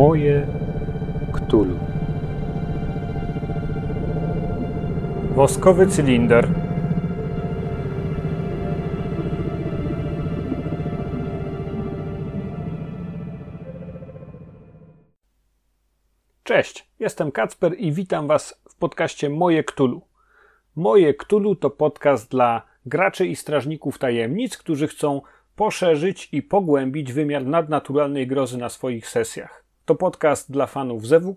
[0.00, 0.46] Moje
[1.32, 1.78] Ktulu.
[5.34, 6.48] Woskowy cylinder.
[16.42, 20.02] Cześć, jestem Kacper i witam Was w podcaście Moje Ktulu.
[20.76, 25.22] Moje Ktulu to podcast dla graczy i strażników tajemnic, którzy chcą
[25.56, 29.69] poszerzyć i pogłębić wymiar nadnaturalnej grozy na swoich sesjach.
[29.90, 31.36] To podcast dla fanów Zewu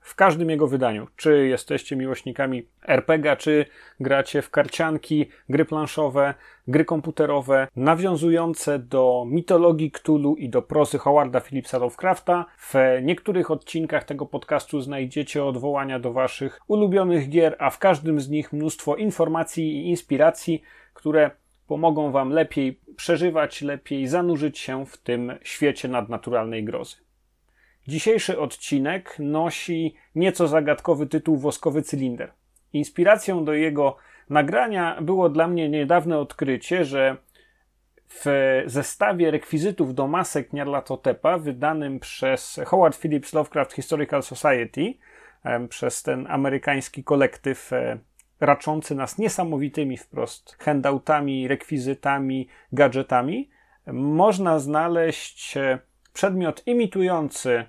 [0.00, 1.06] w każdym jego wydaniu.
[1.16, 3.66] Czy jesteście miłośnikami RPG, czy
[4.00, 6.34] gracie w karcianki, gry planszowe,
[6.68, 12.46] gry komputerowe, nawiązujące do mitologii Cthulhu i do prozy Howarda Phillipsa Lovecrafta.
[12.58, 18.28] W niektórych odcinkach tego podcastu znajdziecie odwołania do waszych ulubionych gier, a w każdym z
[18.28, 20.62] nich mnóstwo informacji i inspiracji,
[20.94, 21.30] które
[21.66, 26.96] pomogą wam lepiej przeżywać, lepiej zanurzyć się w tym świecie nadnaturalnej grozy.
[27.88, 32.32] Dzisiejszy odcinek nosi nieco zagadkowy tytuł Woskowy cylinder.
[32.72, 33.96] Inspiracją do jego
[34.30, 37.16] nagrania było dla mnie niedawne odkrycie, że
[38.08, 38.24] w
[38.66, 44.94] zestawie rekwizytów do masek Nyarlathotepa wydanym przez Howard Phillips Lovecraft Historical Society,
[45.68, 47.98] przez ten amerykański kolektyw e,
[48.40, 53.50] raczący nas niesamowitymi wprost handoutami, rekwizytami, gadżetami,
[53.86, 55.78] można znaleźć e,
[56.12, 57.64] przedmiot imitujący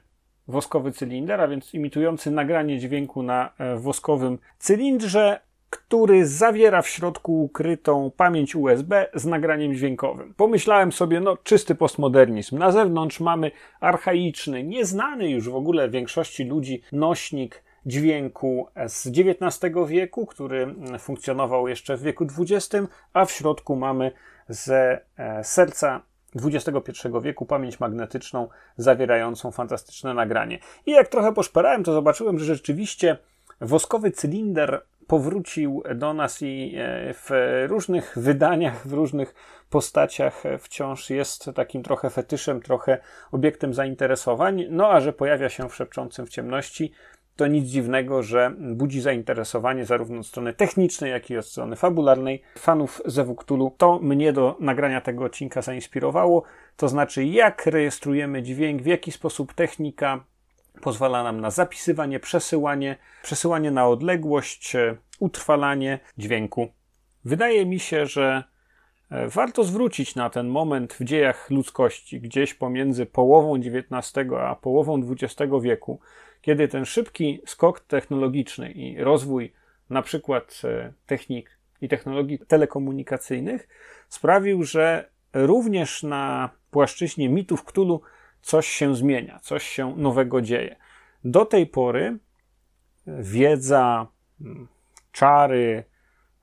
[0.47, 7.43] woskowy cylinder, a więc imitujący nagranie dźwięku na e, woskowym cylindrze, który zawiera w środku
[7.43, 10.33] ukrytą pamięć USB z nagraniem dźwiękowym.
[10.37, 12.57] Pomyślałem sobie, no czysty postmodernizm.
[12.57, 20.25] Na zewnątrz mamy archaiczny, nieznany już w ogóle większości ludzi nośnik dźwięku z XIX wieku,
[20.25, 22.69] który funkcjonował jeszcze w wieku XX,
[23.13, 24.11] a w środku mamy
[24.47, 26.01] ze e, serca
[26.35, 30.59] XXI wieku pamięć magnetyczną zawierającą fantastyczne nagranie.
[30.85, 33.17] I jak trochę poszperałem, to zobaczyłem, że rzeczywiście
[33.61, 37.29] woskowy cylinder powrócił do nas i e, w
[37.67, 39.35] różnych wydaniach, w różnych
[39.69, 42.97] postaciach wciąż jest takim trochę fetyszem, trochę
[43.31, 44.65] obiektem zainteresowań.
[44.69, 46.91] No a że pojawia się w szepczącym w ciemności,
[47.35, 52.41] to nic dziwnego, że budzi zainteresowanie zarówno od strony technicznej, jak i od strony fabularnej
[52.57, 53.75] fanów Zewu Cthulhu.
[53.77, 56.43] To mnie do nagrania tego odcinka zainspirowało,
[56.77, 60.23] to znaczy jak rejestrujemy dźwięk, w jaki sposób technika
[60.81, 66.67] pozwala nam na zapisywanie, przesyłanie, przesyłanie na odległość, e, utrwalanie dźwięku.
[67.25, 68.43] Wydaje mi się, że
[69.11, 75.01] e, warto zwrócić na ten moment w dziejach ludzkości, gdzieś pomiędzy połową XIX a połową
[75.09, 75.99] XX wieku,
[76.43, 79.53] kiedy ten szybki skok technologiczny i rozwój
[79.89, 83.67] na przykład e, technik i technologii telekomunikacyjnych
[84.09, 88.01] sprawił, że również na płaszczyźnie mitów Cthulhu
[88.41, 90.75] coś się zmienia, coś się nowego dzieje.
[91.23, 92.17] Do tej pory
[93.07, 94.07] wiedza,
[95.11, 95.83] czary,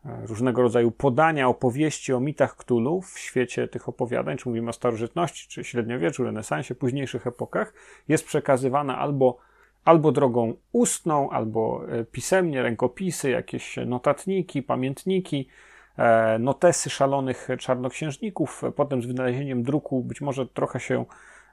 [0.04, 4.72] e, różnego rodzaju podania, opowieści o mitach Cthulhu w świecie tych opowiadań, czy mówimy o
[4.72, 7.74] starożytności, czy średniowieczu, renesansie, późniejszych epokach,
[8.08, 9.49] jest przekazywana albo
[9.84, 15.48] albo drogą ustną, albo e, pisemnie, rękopisy, jakieś notatniki, pamiętniki,
[15.96, 18.62] e, notesy szalonych czarnoksiężników.
[18.76, 21.04] Potem z wynalezieniem druku być może trochę się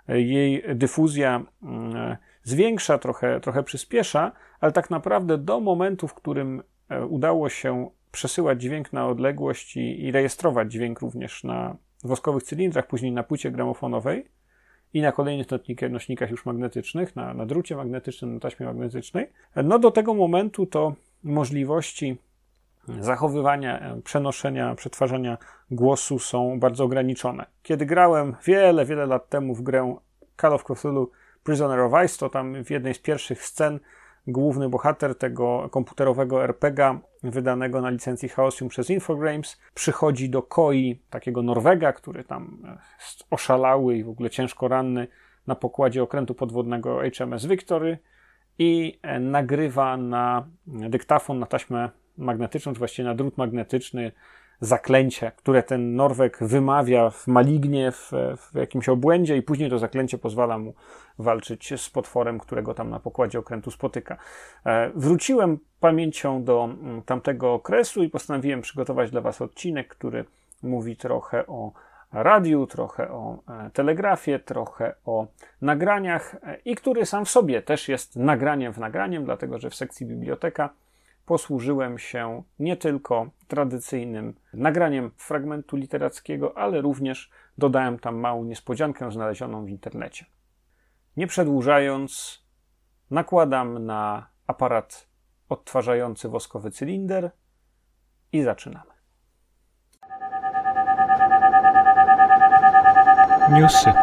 [0.07, 6.63] e, jej dyfuzja mm, zwiększa, trochę, trochę przyspiesza, ale tak naprawdę do momentu, w którym
[7.09, 13.11] udało się przesyłać dźwięk na odległość i, i rejestrować dźwięk również na woskowych cylindrach, później
[13.11, 14.25] na płycie gramofonowej,
[14.97, 15.47] i na kolejnych
[15.89, 19.29] nośnikach już magnetycznych, na, na drucie magnetycznym, na taśmie magnetycznej.
[19.55, 20.93] No do tego momentu to
[21.23, 22.17] możliwości
[22.99, 25.37] zachowywania, e, przenoszenia, przetwarzania
[25.71, 27.45] głosu są bardzo ograniczone.
[27.63, 29.95] Kiedy grałem wiele, wiele lat temu w grę
[30.41, 31.11] Call of Cthulhu
[31.43, 33.79] Prisoner of Ice, to tam w jednej z pierwszych scen
[34.27, 41.41] główny bohater tego komputerowego RPGa wydanego na licencji Chaosium przez Infogrames przychodzi do Koi, takiego
[41.41, 42.63] Norwega, który tam
[42.99, 45.07] jest oszalały i w ogóle ciężko ranny
[45.47, 47.97] na pokładzie okrętu podwodnego HMS Victory
[48.59, 54.11] i e, nagrywa na dyktafon, na taśmę magnetyczną, czy właściwie na drut magnetyczny
[54.61, 60.17] zaklęcie, które ten Norweg wymawia w malignie, w, w, jakimś obłędzie i później to zaklęcie
[60.17, 60.73] pozwala mu
[61.19, 64.17] walczyć z potworem, którego tam na pokładzie okrętu spotyka.
[64.65, 70.25] E, wróciłem pamięcią do mm, tamtego okresu i postanowiłem przygotować dla Was odcinek, który
[70.63, 71.71] mówi trochę o
[72.11, 75.27] radiu, trochę o e, telegrafie, trochę o
[75.61, 79.75] nagraniach e, i który sam w sobie też jest nagraniem w nagraniem, dlatego że w
[79.75, 80.69] sekcji biblioteka
[81.27, 89.65] posłużyłem się nie tylko tradycyjnym nagraniem fragmentu literackiego, ale również dodałem tam małą niespodziankę znalezioną
[89.65, 90.25] w internecie.
[91.17, 92.41] Nie przedłużając,
[93.11, 95.07] nakładam na aparat
[95.49, 97.31] odtwarzający woskowy cylinder
[98.31, 98.91] i zaczynamy.
[103.49, 103.93] Newsy.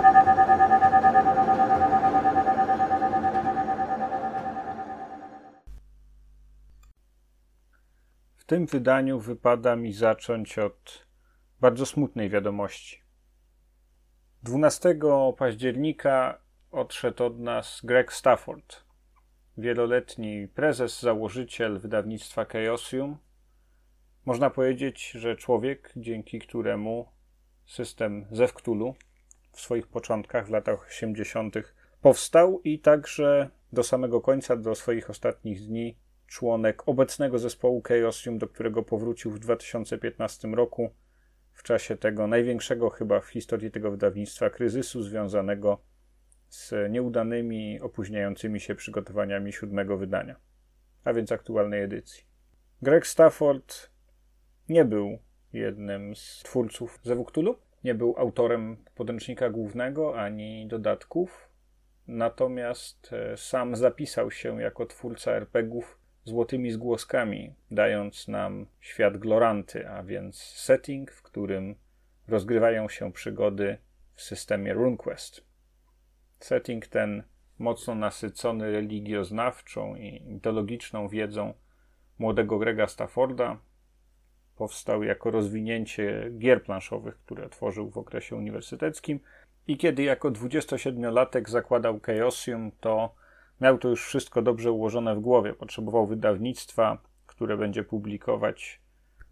[8.54, 11.06] Tym wydaniu wypada mi zacząć od
[11.60, 13.02] bardzo smutnej wiadomości.
[14.42, 14.98] 12
[15.38, 16.38] października
[16.70, 18.84] odszedł od nas Greg Stafford,
[19.58, 23.18] wieloletni prezes, założyciel wydawnictwa Chaosium.
[24.24, 27.08] Można powiedzieć, że człowiek, dzięki któremu
[27.66, 28.94] system Zewktulu
[29.52, 31.54] w swoich początkach w latach 80.
[32.00, 38.48] powstał i także do samego końca, do swoich ostatnich dni, członek obecnego zespołu Chaosium, do
[38.48, 40.90] którego powrócił w 2015 roku
[41.52, 45.78] w czasie tego największego chyba w historii tego wydawnictwa kryzysu związanego
[46.48, 50.36] z nieudanymi, opóźniającymi się przygotowaniami siódmego wydania,
[51.04, 52.24] a więc aktualnej edycji.
[52.82, 53.90] Greg Stafford
[54.68, 55.18] nie był
[55.52, 61.48] jednym z twórców Zewuktulu, nie był autorem podręcznika głównego ani dodatków,
[62.06, 70.02] natomiast e, sam zapisał się jako twórca RPGów złotymi zgłoskami, dając nam świat Gloranty, a
[70.02, 71.74] więc setting, w którym
[72.28, 73.78] rozgrywają się przygody
[74.14, 75.44] w systemie RuneQuest.
[76.40, 77.22] Setting ten,
[77.58, 81.54] mocno nasycony religioznawczą i mitologiczną wiedzą
[82.18, 83.58] młodego Grega Stafforda,
[84.56, 89.20] powstał jako rozwinięcie gier planszowych, które tworzył w okresie uniwersyteckim.
[89.66, 93.14] I kiedy jako 27-latek zakładał Chaosium, to
[93.60, 95.54] miał to już wszystko dobrze ułożone w głowie.
[95.54, 98.80] Potrzebował wydawnictwa, które będzie publikować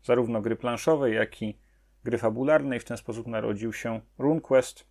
[0.03, 1.59] zarówno gry planszowe, jak i
[2.05, 4.87] gry fabularne, i w ten sposób narodził się RuneQuest.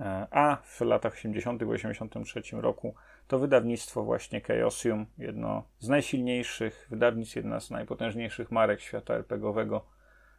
[0.00, 1.62] E, a w latach 80.
[1.62, 2.94] 83 roku
[3.28, 9.86] to wydawnictwo właśnie Chaosium, jedno z najsilniejszych wydawnictw, jedna z najpotężniejszych marek świata RPGowego,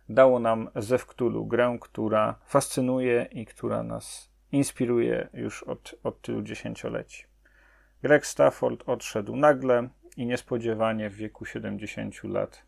[0.10, 7.35] dało nam Zewktulu, grę, która fascynuje i która nas inspiruje już od, od tylu dziesięcioleci.
[8.06, 12.64] Greg Stafford odszedł nagle i niespodziewanie w wieku 70 lat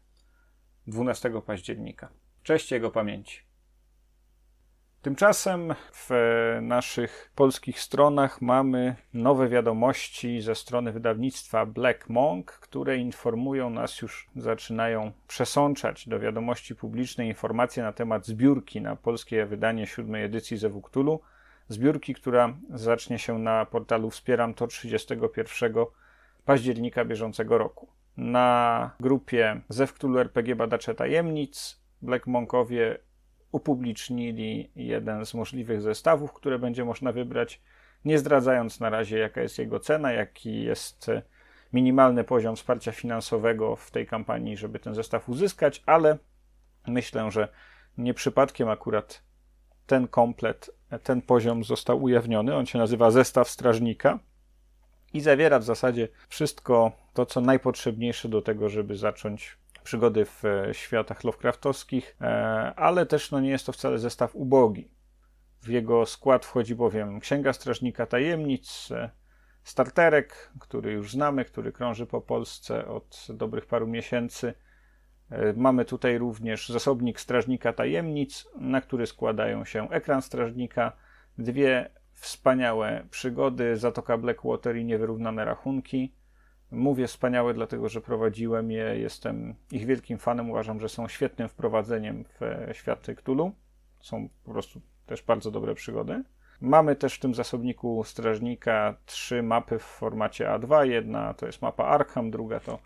[0.87, 2.09] 12 października.
[2.43, 3.41] Cześć jego pamięci.
[5.01, 6.09] Tymczasem w
[6.61, 14.29] naszych polskich stronach mamy nowe wiadomości ze strony wydawnictwa Black Monk, które informują nas, już
[14.35, 21.21] zaczynają przesączać do wiadomości publicznej informacje na temat zbiórki na polskie wydanie siódmej edycji Zewuktulu.
[21.69, 25.73] Zbiórki, która zacznie się na portalu Wspieram to 31
[26.45, 27.87] października bieżącego roku.
[28.17, 32.97] Na grupie Zewktulu RPG Badacze Tajemnic Black Monkowie
[33.51, 37.61] upublicznili jeden z możliwych zestawów, które będzie można wybrać,
[38.05, 41.11] nie zdradzając na razie, jaka jest jego cena, jaki jest
[41.73, 46.17] minimalny poziom wsparcia finansowego w tej kampanii, żeby ten zestaw uzyskać, ale
[46.87, 47.47] myślę, że
[47.97, 49.26] nie przypadkiem akurat
[49.87, 50.69] ten komplet,
[51.03, 52.55] ten poziom został ujawniony.
[52.55, 54.19] On się nazywa Zestaw Strażnika
[55.13, 60.73] i zawiera w zasadzie wszystko to, co najpotrzebniejsze do tego, żeby zacząć przygody w e,
[60.73, 62.25] światach Lovecraftowskich, e,
[62.75, 64.89] ale też no, nie jest to wcale zestaw ubogi.
[65.61, 69.09] W jego skład wchodzi bowiem Księga Strażnika Tajemnic, e,
[69.63, 74.53] starterek, który już znamy, który krąży po Polsce od dobrych paru miesięcy.
[75.55, 80.91] Mamy tutaj również zasobnik Strażnika Tajemnic, na który składają się ekran Strażnika,
[81.37, 86.11] dwie wspaniałe przygody, Zatoka Blackwater i Niewyrównane Rachunki,
[86.71, 90.49] Mówię wspaniałe, dlatego że prowadziłem je, jestem ich wielkim fanem.
[90.49, 92.39] Uważam, że są świetnym wprowadzeniem w
[92.73, 93.51] świat Cthulhu.
[93.99, 96.23] Są po prostu też bardzo dobre przygody.
[96.61, 100.83] Mamy też w tym zasobniku strażnika trzy mapy w formacie A2.
[100.83, 102.79] Jedna to jest mapa Arkham, druga to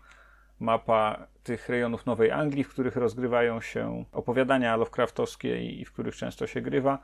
[0.62, 6.46] mapa tych rejonów Nowej Anglii, w których rozgrywają się opowiadania Lovecraftowskie i w których często
[6.46, 6.98] się grywa.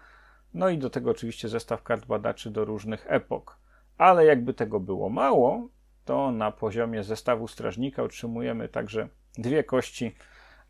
[0.54, 3.58] No i do tego oczywiście zestaw kart badaczy do różnych epok.
[3.98, 5.68] Ale jakby tego było mało,
[6.04, 10.14] to na poziomie zestawu strażnika otrzymujemy także dwie kości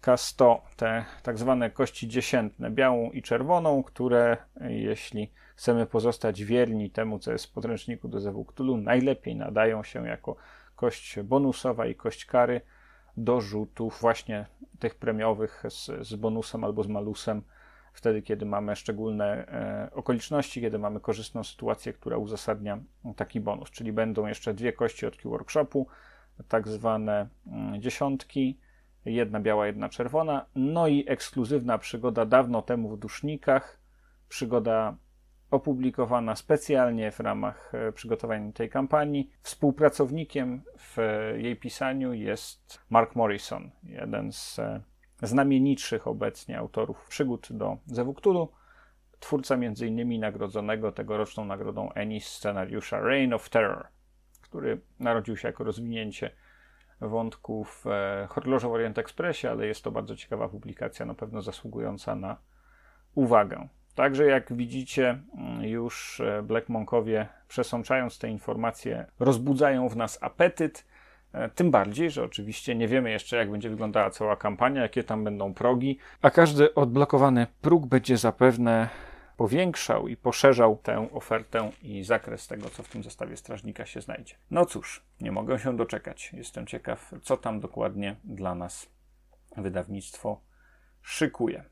[0.03, 7.19] K100, te tak zwane kości dziesiętne, białą i czerwoną, które jeśli chcemy pozostać wierni temu,
[7.19, 10.37] co jest w podręczniku do Zewuktulu, najlepiej nadają się jako
[10.77, 12.61] kość bonusowa i kość kary
[13.19, 14.47] do rzutów właśnie
[14.79, 17.43] tych premiowych z, z bonusem albo z malusem
[17.93, 22.79] wtedy, kiedy mamy szczególne e, okoliczności, kiedy mamy korzystną sytuację, która uzasadnia
[23.17, 23.71] taki bonus.
[23.71, 25.87] Czyli będą jeszcze dwie kości od Q-Workshopu,
[26.49, 28.59] tak zwane mm, dziesiątki,
[29.05, 33.81] jedna biała, jedna czerwona, no i ekskluzywna przygoda dawno temu w Dusznikach,
[34.29, 34.97] przygoda
[35.51, 39.31] opublikowana specjalnie w ramach e, przygotowania tej kampanii.
[39.43, 40.97] Współpracownikiem w
[41.37, 44.81] jej pisaniu jest Mark Morrison, jeden z e,
[45.23, 48.49] znamienitszych obecnie autorów przygód do Zewuktulu,
[49.21, 50.21] twórca m.in.
[50.21, 53.87] nagrodzonego tegoroczną nagrodą Ennis scenariusza Reign of Terror,
[54.41, 56.31] który narodził się jako rozwinięcie
[57.01, 57.85] wątków
[58.29, 62.37] Horrorze w Orient Expressie, ale jest to bardzo ciekawa publikacja, na pewno zasługująca na
[63.15, 63.69] uwagę.
[63.99, 70.87] Także jak widzicie, mm, już e, Black Monkowie przesączając te informacje rozbudzają w nas apetyt.
[71.33, 75.25] E, tym bardziej, że oczywiście nie wiemy jeszcze, jak będzie wyglądała cała kampania, jakie tam
[75.25, 78.89] będą progi, a każdy odblokowany próg będzie zapewne
[79.37, 84.35] powiększał i poszerzał tę ofertę i zakres tego, co w tym zestawie strażnika się znajdzie.
[84.51, 86.33] No cóż, nie mogę się doczekać.
[86.33, 88.91] Jestem ciekaw, co tam dokładnie dla nas
[89.57, 90.41] wydawnictwo
[91.03, 91.65] szykuje.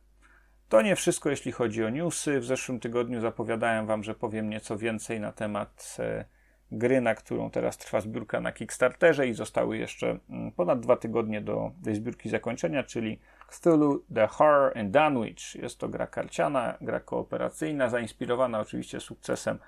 [0.68, 2.40] To nie wszystko, jeśli chodzi o newsy.
[2.40, 6.24] W zeszłym tygodniu zapowiadałem Wam, że powiem nieco więcej na temat e,
[6.72, 11.40] gry, na którą teraz trwa zbiórka na Kickstarterze i zostały jeszcze mm, ponad dwa tygodnie
[11.40, 15.54] do tej zbiórki zakończenia, czyli Cthulhu The Horror in Dunwich.
[15.54, 19.58] Jest to gra karciana, gra kooperacyjna, zainspirowana oczywiście sukcesem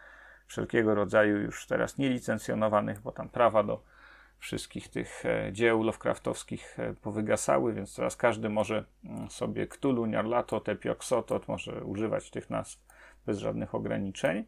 [0.46, 3.82] wszelkiego rodzaju już teraz nielicencjonowanych, bo tam prawa do
[4.38, 10.78] wszystkich tych e, dzieł Lovecraftowskich e, powygasały, więc teraz każdy może mm, sobie Cthulhu, Nyarlathotep,
[10.78, 12.78] Tepioxotot może używać tych nazw
[13.26, 14.44] bez żadnych ograniczeń.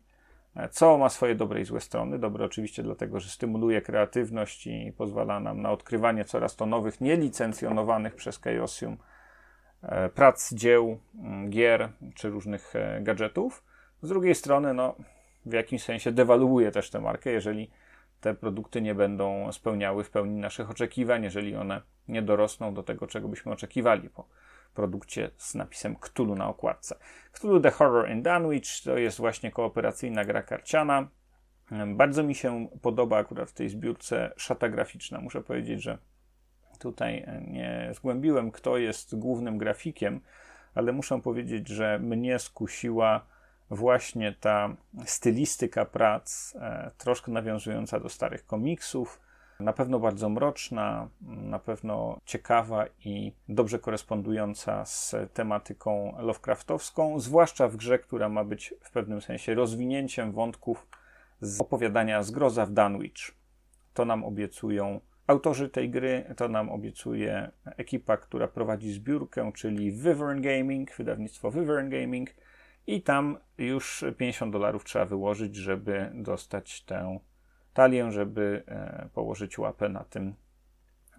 [0.56, 2.18] E, co ma swoje dobre i złe strony.
[2.18, 8.14] Dobre oczywiście dlatego, że stymuluje kreatywność i pozwala nam na odkrywanie coraz to nowych, nielicencjonowanych
[8.14, 8.97] przez Chaosium
[10.14, 13.64] prac, dzieł, mm, gier czy różnych gadżetów.
[14.02, 14.94] Z drugiej strony, no,
[15.47, 17.70] w jakimś sensie dewaluuje też tę markę, jeżeli
[18.20, 23.06] te produkty nie będą spełniały w pełni naszych oczekiwań, jeżeli one nie dorosną do tego,
[23.06, 24.28] czego byśmy oczekiwali po
[24.74, 26.96] produkcie z napisem Cthulhu na okładce.
[27.32, 31.08] Cthulhu The Horror in Dunwich to jest właśnie kooperacyjna gra karciana.
[31.86, 35.20] Bardzo mi się podoba akurat w tej zbiórce szata graficzna.
[35.20, 35.98] Muszę powiedzieć, że
[36.78, 40.20] tutaj nie zgłębiłem, kto jest głównym grafikiem,
[40.74, 43.26] ale muszę powiedzieć, że mnie skusiła
[43.70, 49.20] właśnie ta stylistyka prac, e, troszkę nawiązująca do starych komiksów,
[49.60, 57.76] na pewno bardzo mroczna, na pewno ciekawa i dobrze korespondująca z tematyką Lovecraftowską, zwłaszcza w
[57.76, 60.86] grze, która ma być w pewnym sensie rozwinięciem wątków
[61.40, 63.34] z opowiadania Zgroza w Dunwich.
[63.94, 70.40] To nam obiecują autorzy tej gry, to nam obiecuje ekipa, która prowadzi zbiórkę, czyli Wyvern
[70.40, 72.30] Gaming, wydawnictwo Wyvern Gaming,
[72.94, 77.18] i tam już 50 dolarów trzeba wyłożyć, żeby dostać tę
[77.75, 80.35] talię, żeby e, położyć łapę na tym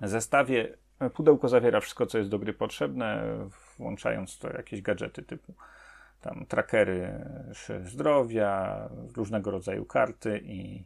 [0.02, 0.78] zestawie.
[1.14, 3.24] Pudełko zawiera wszystko, co jest do gry potrzebne,
[3.78, 5.54] włączając to jakieś gadżety typu
[6.22, 7.26] tam trackery
[7.84, 10.86] zdrowia, różnego rodzaju karty i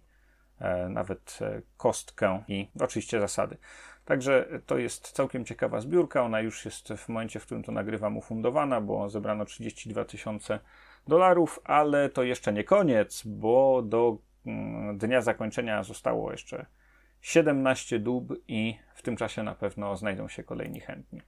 [0.60, 3.58] e, nawet e, kostkę i oczywiście zasady.
[4.06, 6.24] Także to jest całkiem ciekawa zbiórka.
[6.24, 10.60] Ona już jest w momencie, w którym to nagrywam, ufundowana, bo zebrano 32 tysiące
[11.08, 16.66] dolarów, ale to jeszcze nie koniec, bo do mm, dnia zakończenia zostało jeszcze
[17.22, 21.22] 17 dób i w tym czasie na pewno znajdą się kolejni chętni.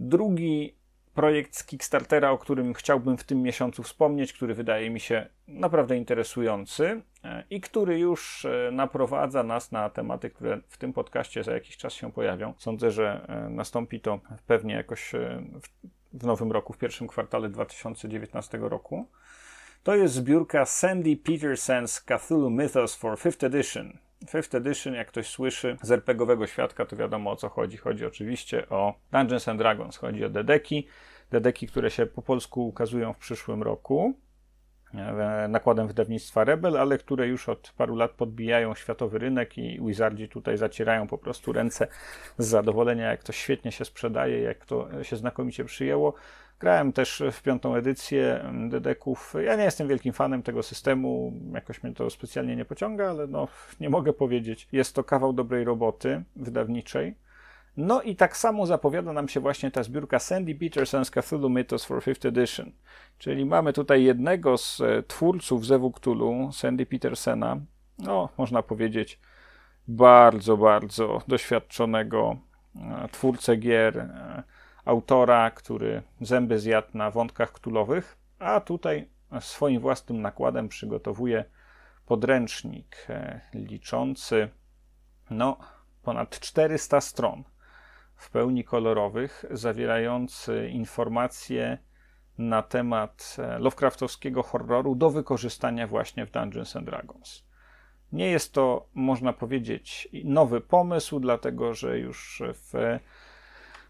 [0.00, 0.79] Drugi
[1.14, 5.96] projekt z Kickstartera, o którym chciałbym w tym miesiącu wspomnieć, który wydaje mi się naprawdę
[5.96, 11.52] interesujący e, i który już e, naprowadza nas na tematy, które w tym podcaście za
[11.52, 12.54] jakiś czas się pojawią.
[12.58, 15.12] Sądzę, że e, nastąpi to pewnie jakoś
[16.12, 19.08] w nowym roku, w pierwszym kwartale 2019 roku.
[19.82, 23.98] To jest zbiórka Sandy Peterson's Cthulhu Mythos for 5th Edition.
[24.28, 27.76] Fifth Edition, jak ktoś słyszy z RPGowego świadka, to wiadomo o co chodzi.
[27.76, 30.86] Chodzi oczywiście o Dungeons and Dragons, chodzi o dedeki,
[31.30, 34.14] dedeki, które się po polsku ukazują w przyszłym roku
[34.94, 40.28] e, nakładem wydawnictwa Rebel, ale które już od paru lat podbijają światowy rynek i Wizardzi
[40.28, 41.86] tutaj zacierają po prostu ręce
[42.38, 46.14] z zadowolenia, jak to świetnie się sprzedaje, jak to się znakomicie przyjęło.
[46.60, 49.34] Grałem też w piątą edycję mm, Dedeków.
[49.44, 53.48] Ja nie jestem wielkim fanem tego systemu, jakoś mnie to specjalnie nie pociąga, ale no,
[53.80, 54.68] nie mogę powiedzieć.
[54.72, 57.14] Jest to kawał dobrej roboty wydawniczej.
[57.76, 62.02] No i tak samo zapowiada nam się właśnie ta zbiórka Sandy Peterson's Cthulhu Mythos for
[62.02, 62.72] 5th Edition.
[63.18, 67.56] Czyli mamy tutaj jednego z e, twórców Zewu Cthulhu, Sandy Petersena,
[67.98, 69.20] no można powiedzieć
[69.88, 72.36] bardzo, bardzo doświadczonego
[72.76, 74.42] e, twórcę gier, e,
[74.90, 79.08] autora, który zęby zjadł na wątkach ktulowych, a tutaj
[79.40, 81.44] swoim własnym nakładem przygotowuje
[82.06, 84.48] podręcznik e, liczący
[85.30, 85.58] no,
[86.02, 87.44] ponad 400 stron
[88.16, 91.78] w pełni kolorowych, zawierający informacje
[92.38, 97.44] na temat e, Lovecraftowskiego horroru do wykorzystania właśnie w Dungeons and Dragons.
[98.12, 102.98] Nie jest to, można powiedzieć, nowy pomysł, dlatego że już w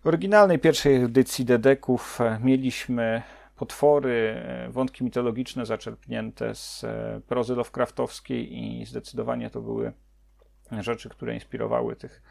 [0.04, 3.22] oryginalnej pierwszej edycji Dedeków e, mieliśmy
[3.56, 6.84] potwory, e, wątki mitologiczne zaczerpnięte z
[7.26, 9.92] prozy Lovecraftowskiej i zdecydowanie to były
[10.80, 12.22] rzeczy, które inspirowały tych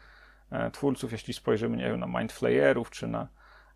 [0.72, 1.12] twórców.
[1.12, 3.28] Jeśli spojrzymy nie wiem, na Mindflayerów czy na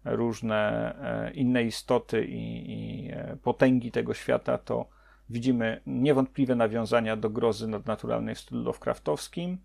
[0.05, 4.89] różne e, inne istoty i, i e, potęgi tego świata, to
[5.31, 9.59] widzimy niewątpliwe nawiązania do grozy nadnaturalnej w stylu Lovecraftowskim.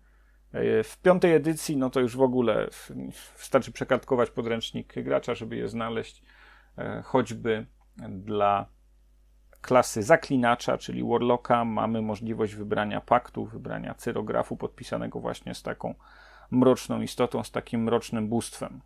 [0.52, 2.68] E, w piątej edycji, no to już w ogóle
[3.38, 6.22] wystarczy przekartkować podręcznik gracza, żeby je znaleźć,
[7.04, 7.66] choćby
[8.08, 8.66] dla
[9.60, 15.94] klasy zaklinacza, czyli Warlocka, mamy możliwość wybrania paktu, wybrania cyrografu podpisanego właśnie z taką
[16.50, 18.80] mroczną istotą, z takim mrocznym bóstwem,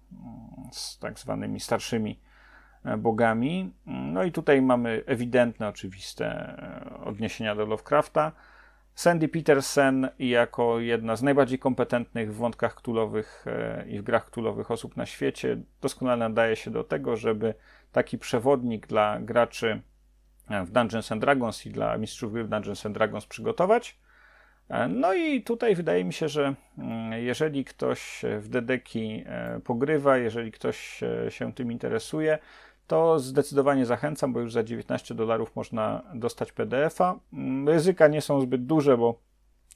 [0.73, 2.21] z tak zwanymi starszymi
[2.85, 3.73] e, bogami.
[3.87, 8.33] No i tutaj mamy ewidentne, oczywiste e, odniesienia do Lovecrafta.
[8.95, 14.71] Sandy Petersen jako jedna z najbardziej kompetentnych w wątkach ktulowych e, i w grach ktulowych
[14.71, 17.55] osób na świecie doskonale nadaje się do tego, żeby
[17.93, 19.83] taki przewodnik dla graczy
[20.65, 23.99] w Dungeons and Dragons i dla mistrzów gry w Dungeons and Dragons przygotować.
[24.69, 30.17] E, no i tutaj wydaje mi się, że mm, jeżeli ktoś w Dedeki e, pogrywa,
[30.17, 32.39] jeżeli ktoś e, się tym interesuje,
[32.87, 37.15] to zdecydowanie zachęcam, bo już za 19 dolarów można dostać PDF-a.
[37.33, 39.19] Mm, ryzyka nie są zbyt duże, bo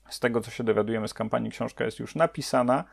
[0.08, 2.84] z tego co się dowiadujemy z kampanii, książka jest już napisana,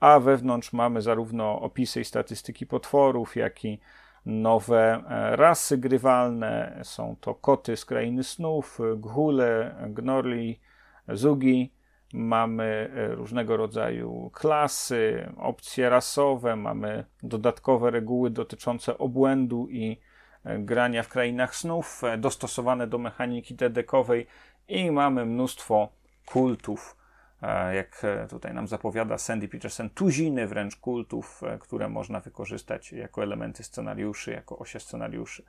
[0.00, 3.80] a wewnątrz mamy zarówno opisy i statystyki potworów, jak i
[4.26, 6.80] nowe rasy grywalne.
[6.82, 10.60] Są to koty z krainy snów, ghule, gnorli,
[11.08, 11.72] Zugi,
[12.12, 20.00] mamy e, różnego rodzaju klasy, opcje rasowe, mamy dodatkowe reguły dotyczące obłędu i
[20.44, 24.26] e, grania w krainach snów, e, dostosowane do mechaniki dedekowej
[24.68, 25.88] i mamy mnóstwo
[26.26, 26.96] kultów,
[27.72, 34.30] jak tutaj nam zapowiada Sandy Peterson, tuziny wręcz kultów, które można wykorzystać jako elementy scenariuszy,
[34.30, 35.44] jako osie scenariuszy.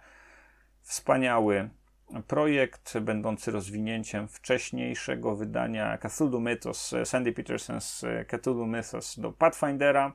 [0.81, 1.69] Wspaniały
[2.27, 10.13] projekt będący rozwinięciem wcześniejszego wydania Cthulhu Mythos, Sandy Peterson's Cthulhu Mythos do Pathfindera.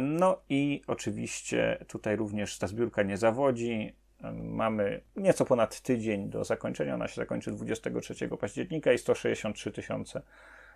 [0.00, 3.94] No i oczywiście tutaj również ta zbiórka nie zawodzi.
[4.34, 6.94] Mamy nieco ponad tydzień do zakończenia.
[6.94, 10.22] Ona się zakończy 23 października i 163 tysiące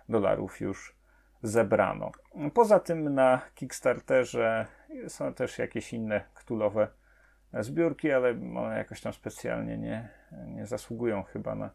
[0.09, 0.95] dolarów już
[1.43, 2.11] zebrano.
[2.53, 4.65] Poza tym na Kickstarterze
[5.07, 6.87] są też jakieś inne ktulowe
[7.63, 10.09] zbiórki, ale one jakoś tam specjalnie nie,
[10.47, 11.69] nie zasługują chyba na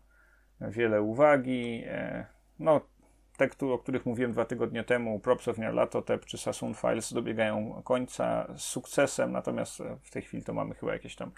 [0.61, 1.85] wiele uwagi.
[1.87, 2.27] E,
[2.59, 2.81] no,
[3.37, 8.47] te, o których mówiłem dwa tygodnie temu, Props of Nyarlathotep czy Sassoon Files dobiegają końca
[8.57, 11.33] z sukcesem, natomiast w tej chwili to mamy chyba jakieś tam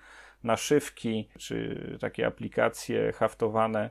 [0.44, 3.90] naszywki, czy takie aplikacje haftowane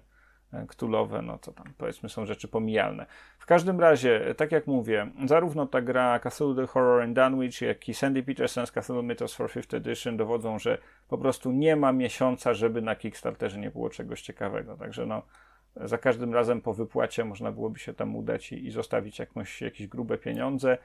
[0.67, 3.05] ktulowe, no to tam powiedzmy są rzeczy pomijalne.
[3.39, 7.89] W każdym razie, tak jak mówię, zarówno ta gra Cthulhu The Horror in Dunwich, jak
[7.89, 12.53] i Sandy Peterson's Cthulhu Mythos for 5th Edition dowodzą, że po prostu nie ma miesiąca,
[12.53, 14.77] żeby na Kickstarterze nie było czegoś ciekawego.
[14.77, 15.21] Także no,
[15.75, 19.87] za każdym razem po wypłacie można byłoby się tam udać i, i zostawić jakąś, jakieś
[19.87, 20.77] grube pieniądze.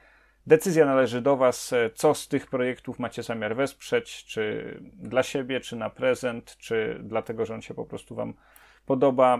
[0.47, 5.75] Decyzja należy do Was, co z tych projektów macie zamiar wesprzeć, czy dla siebie, czy
[5.75, 8.33] na prezent, czy dlatego, że on się po prostu Wam
[8.85, 9.39] podoba.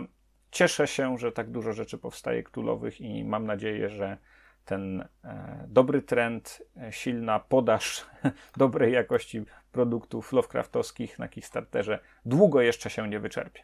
[0.50, 4.18] Cieszę się, że tak dużo rzeczy powstaje ktulowych i mam nadzieję, że
[4.64, 8.06] ten e, dobry trend, e, silna podaż
[8.56, 13.62] dobrej jakości produktów Lovecraftowskich na Kickstarterze długo jeszcze się nie wyczerpie.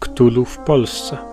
[0.00, 1.27] Ktulu w Polsce.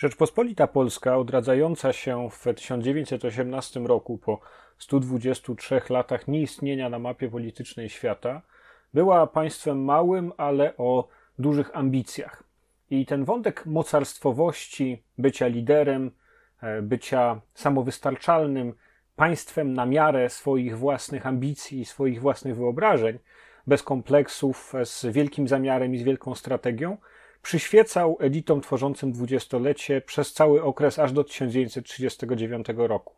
[0.00, 4.40] Rzeczpospolita Polska, odradzająca się w 1918 roku po
[4.78, 8.42] 123 latach nieistnienia na mapie politycznej świata,
[8.94, 11.08] była państwem małym, ale o
[11.38, 12.42] dużych ambicjach.
[12.90, 16.10] I ten wątek mocarstwowości, bycia liderem,
[16.62, 18.74] e, bycia samowystarczalnym,
[19.16, 23.18] państwem na miarę swoich własnych ambicji, swoich własnych wyobrażeń,
[23.66, 26.96] bez kompleksów, z wielkim zamiarem i z wielką strategią,
[27.42, 33.14] przyświecał editom tworzącym dwudziestolecie przez cały okres aż do 1939 roku.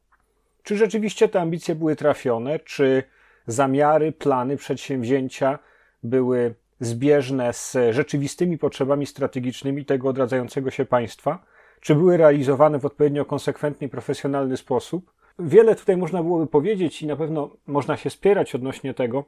[0.62, 2.58] Czy rzeczywiście te ambicje były trafione?
[2.58, 3.02] Czy
[3.46, 5.58] zamiary, plany, przedsięwzięcia
[6.02, 11.44] były zbieżne z rzeczywistymi potrzebami strategicznymi tego odradzającego się państwa?
[11.80, 15.12] Czy były realizowane w odpowiednio konsekwentny i profesjonalny sposób?
[15.38, 19.24] Wiele tutaj można byłoby powiedzieć i na pewno można się spierać odnośnie tego,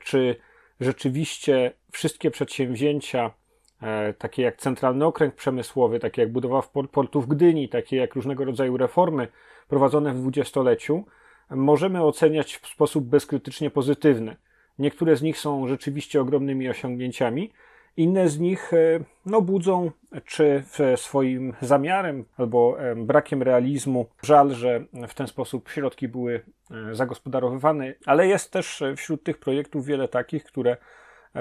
[0.00, 0.36] czy
[0.80, 3.47] rzeczywiście wszystkie przedsięwzięcia, e,
[4.18, 6.62] takie jak Centralny Okręg Przemysłowy, takie jak budowa
[6.92, 9.28] portu w Gdyni, takie jak różnego rodzaju reformy
[9.68, 11.04] prowadzone w dwudziestoleciu,
[11.50, 14.36] możemy oceniać w sposób bezkrytycznie pozytywny.
[14.78, 17.52] Niektóre z nich są rzeczywiście ogromnymi osiągnięciami,
[17.96, 19.90] inne z nich e, no, budzą,
[20.24, 20.64] czy
[20.96, 28.26] swoim zamiarem albo brakiem realizmu, żal, że w ten sposób środki były e, zagospodarowywane, ale
[28.26, 30.76] jest też wśród tych projektów wiele takich, które e,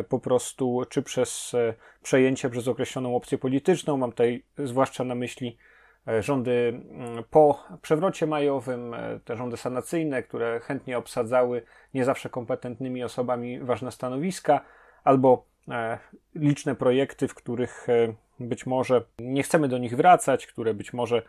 [0.10, 1.56] po prostu, czy przez
[2.04, 5.58] przejęcie przez określoną opcję polityczną, mam tutaj zwłaszcza na myśli
[6.20, 11.62] rządy mm, po przewrocie majowym, te rządy sanacyjne, które chętnie obsadzały
[11.94, 14.62] nie zawsze kompetentnymi osobami ważne stanowiska,
[15.04, 15.98] albo E,
[16.36, 21.22] liczne projekty, w których e, być może nie chcemy do nich wracać, które być może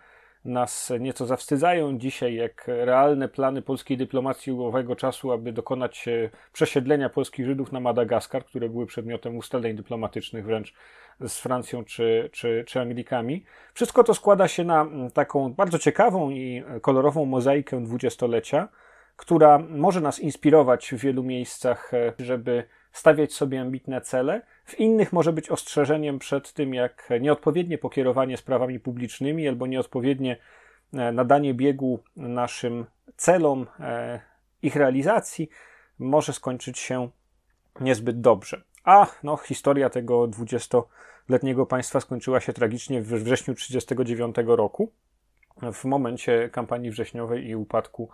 [0.48, 7.08] nas nieco zawstydzają dzisiaj, jak realne plany polskiej dyplomacji owego czasu, aby dokonać e, przesiedlenia
[7.08, 10.74] polskich Żydów na Madagaskar, które były przedmiotem ustaleń dyplomatycznych wręcz
[11.20, 13.44] z Francją czy, czy, czy Anglikami.
[13.74, 18.68] Wszystko to składa się na taką bardzo ciekawą i kolorową mozaikę dwudziestolecia,
[19.16, 25.32] która może nas inspirować w wielu miejscach, żeby stawiać sobie ambitne cele, w innych może
[25.32, 30.36] być ostrzeżeniem przed tym, jak nieodpowiednie pokierowanie sprawami publicznymi albo nieodpowiednie
[30.94, 34.20] e, nadanie biegu naszym celom, e,
[34.62, 35.48] ich realizacji
[35.98, 37.08] może skończyć się
[37.80, 38.62] niezbyt dobrze.
[38.84, 44.92] A no, historia tego dwudziestoletniego państwa skończyła się tragicznie w wrześniu 1939 roku,
[45.72, 48.10] w momencie kampanii wrześniowej i upadku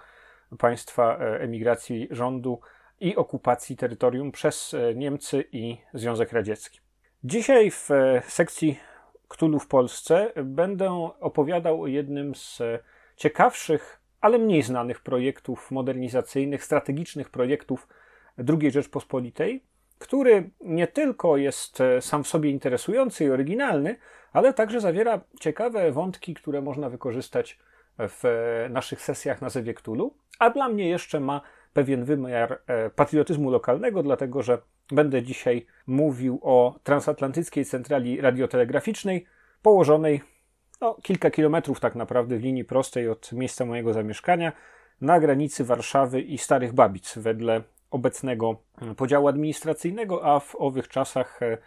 [0.59, 2.61] państwa, e, emigracji rządu
[3.01, 6.81] i okupacji terytorium przez e, Niemcy i Związek Radziecki.
[7.25, 8.79] Dzisiaj w e, sekcji
[9.29, 12.79] Ktulu w Polsce będę opowiadał o jednym z e,
[13.17, 17.89] ciekawszych, ale mniej znanych projektów modernizacyjnych, strategicznych projektów
[18.49, 19.65] II Rzeczpospolitej,
[19.99, 23.97] który nie tylko jest sam w sobie interesujący i oryginalny,
[24.33, 27.59] ale także zawiera ciekawe wątki, które można wykorzystać
[27.99, 28.23] w
[28.71, 31.41] naszych sesjach na Zewie Ktulu, a dla mnie jeszcze ma
[31.75, 34.59] pewien wymiar e, patriotyzmu lokalnego, dlatego że
[34.93, 39.27] będę dzisiaj mówił o transatlantyckiej centrali radiotelegraficznej,
[39.63, 40.21] położonej
[40.81, 44.53] no, kilka kilometrów tak naprawdę w linii prostej od miejsca mojego zamieszkania,
[45.01, 48.57] na granicy Warszawy i Starych Babic, wedle obecnego
[48.97, 51.59] podziału administracyjnego, a w owych czasach e,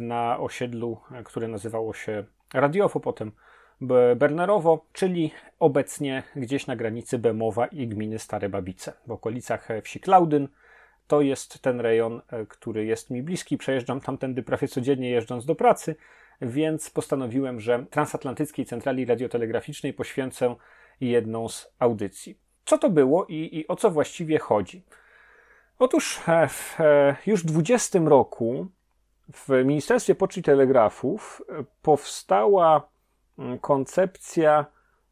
[0.00, 3.32] na osiedlu, które nazywało się Radiowo, potem
[4.16, 10.48] Bernerowo, czyli obecnie gdzieś na granicy Bemowa i gminy Stare Babice, w okolicach wsi Klaudyn.
[11.06, 13.58] To jest ten rejon, e, który jest mi bliski.
[13.58, 15.96] Przejeżdżam tamtędy prawie codziennie jeżdżąc do pracy,
[16.40, 20.56] więc postanowiłem, że transatlantyckiej centrali radiotelegraficznej poświęcę
[21.00, 22.38] jedną z audycji.
[22.64, 24.82] Co to było i, i o co właściwie chodzi?
[25.78, 28.66] Otóż e, w e, już 20 roku
[29.32, 31.42] w Ministerstwie Poczty i Telegrafów
[31.82, 32.95] powstała
[33.60, 34.66] koncepcja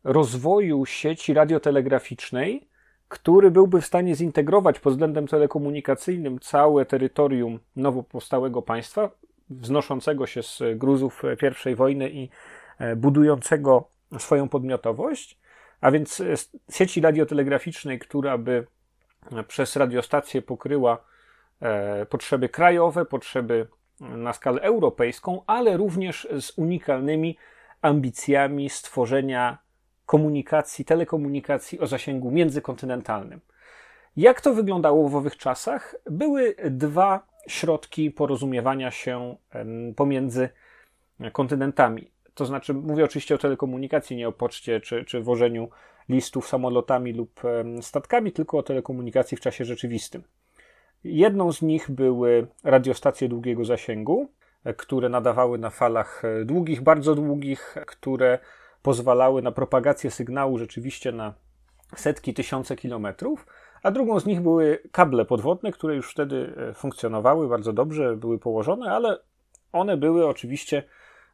[0.05, 2.69] rozwoju sieci radiotelegraficznej,
[3.09, 9.11] który byłby w stanie zintegrować pod względem telekomunikacyjnym całe terytorium nowo powstałego państwa,
[9.51, 11.23] wznoszącego się z gruzów
[11.73, 12.29] I wojny i
[12.79, 15.39] e, budującego swoją podmiotowość,
[15.81, 16.35] a więc e,
[16.73, 18.67] sieci radiotelegraficznej, która by
[19.33, 21.05] e, przez radiostację pokryła
[22.11, 23.67] potrzeby krajowe, potrzeby
[24.01, 27.37] na skalę europejską, ale również z unikalnymi
[27.85, 29.59] ambicjami stworzenia
[30.07, 33.41] komunikacji, telekomunikacji o zasięgu międzykontynentalnym.
[34.17, 35.95] Jak to wyglądało w owych czasach?
[36.11, 39.37] Były dwa środki porozumiewania się
[39.97, 40.49] pomiędzy
[41.33, 42.11] kontynentami.
[42.35, 45.69] To znaczy, mówię oczywiście o telekomunikacji, nie o poczcie czy, czy wożeniu
[46.09, 47.41] listów samolotami lub
[47.81, 50.23] statkami, tylko o telekomunikacji w czasie rzeczywistym.
[51.05, 54.29] Jedną z nich były radiostacje długiego zasięgu,
[54.73, 58.39] które nadawały na falach e, długich, bardzo długich, które
[58.83, 61.35] pozwalały na propagację sygnału rzeczywiście na
[61.97, 63.47] setki, tysiące kilometrów,
[63.83, 68.39] a drugą z nich były kable podwodne, które już wtedy e, funkcjonowały bardzo dobrze, były
[68.39, 69.19] położone, ale
[69.73, 70.83] one były oczywiście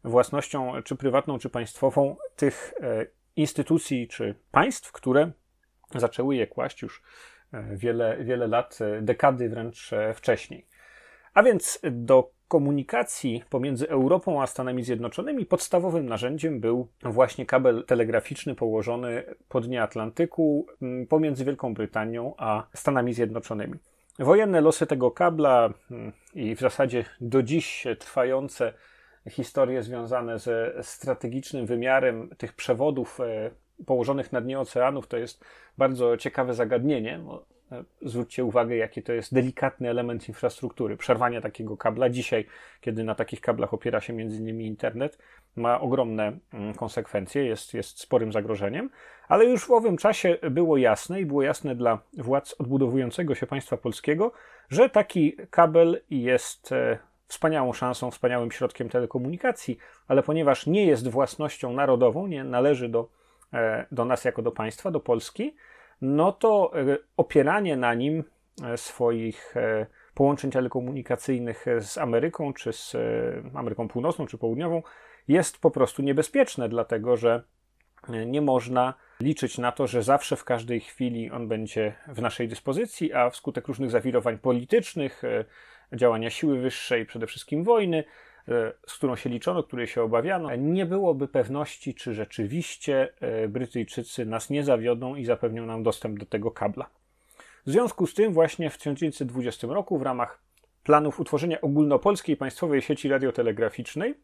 [0.04, 5.30] własnością czy prywatną, czy państwową tych e, instytucji czy państw, które
[5.94, 7.02] zaczęły je kłaść już
[7.72, 10.66] wiele, wiele lat, dekady wręcz wcześniej.
[11.34, 18.54] A więc do komunikacji pomiędzy Europą a Stanami Zjednoczonymi podstawowym narzędziem był właśnie kabel telegraficzny
[18.54, 23.74] położony po dnie Atlantyku mm, pomiędzy Wielką Brytanią a Stanami Zjednoczonymi.
[24.18, 28.72] Wojenne losy tego kabla mm, i w zasadzie do dziś trwające
[29.30, 33.50] historie związane ze strategicznym wymiarem tych przewodów e,
[33.86, 35.44] położonych na dnie oceanów to jest
[35.78, 37.20] bardzo ciekawe zagadnienie.
[38.02, 40.96] Zwróćcie uwagę, jaki to jest delikatny element infrastruktury.
[40.96, 42.46] Przerwanie takiego kabla dzisiaj,
[42.80, 45.18] kiedy na takich kablach opiera się między innymi internet,
[45.56, 48.90] ma ogromne mm, konsekwencje, jest, jest sporym zagrożeniem,
[49.28, 53.76] ale już w owym czasie było jasne i było jasne dla władz odbudowującego się państwa
[53.76, 54.32] polskiego,
[54.68, 59.78] że taki kabel jest e, wspaniałą szansą, wspaniałym środkiem telekomunikacji,
[60.08, 63.08] ale ponieważ nie jest własnością narodową, nie należy do,
[63.52, 65.54] e, do nas jako do państwa, do Polski,
[66.00, 68.24] no to e, opieranie na nim
[68.64, 69.54] e, swoich
[70.14, 72.96] połączeń telekomunikacyjnych z Ameryką, czy z
[73.54, 74.82] Ameryką Północną, czy Południową
[75.28, 77.42] jest po prostu niebezpieczne, dlatego że
[78.26, 83.12] nie można liczyć na to, że zawsze w każdej chwili on będzie w naszej dyspozycji,
[83.12, 85.22] a wskutek różnych zawirowań politycznych,
[85.92, 88.04] działania siły wyższej, przede wszystkim wojny, e,
[88.86, 94.50] z którą się liczono, której się obawiano, nie byłoby pewności, czy rzeczywiście e, Brytyjczycy nas
[94.50, 96.86] nie zawiodą i zapewnią nam dostęp do tego kabla.
[97.66, 100.38] W związku z tym właśnie w 1920 roku w ramach
[100.84, 104.14] planów utworzenia ogólnopolskiej państwowej sieci radiotelegraficznej,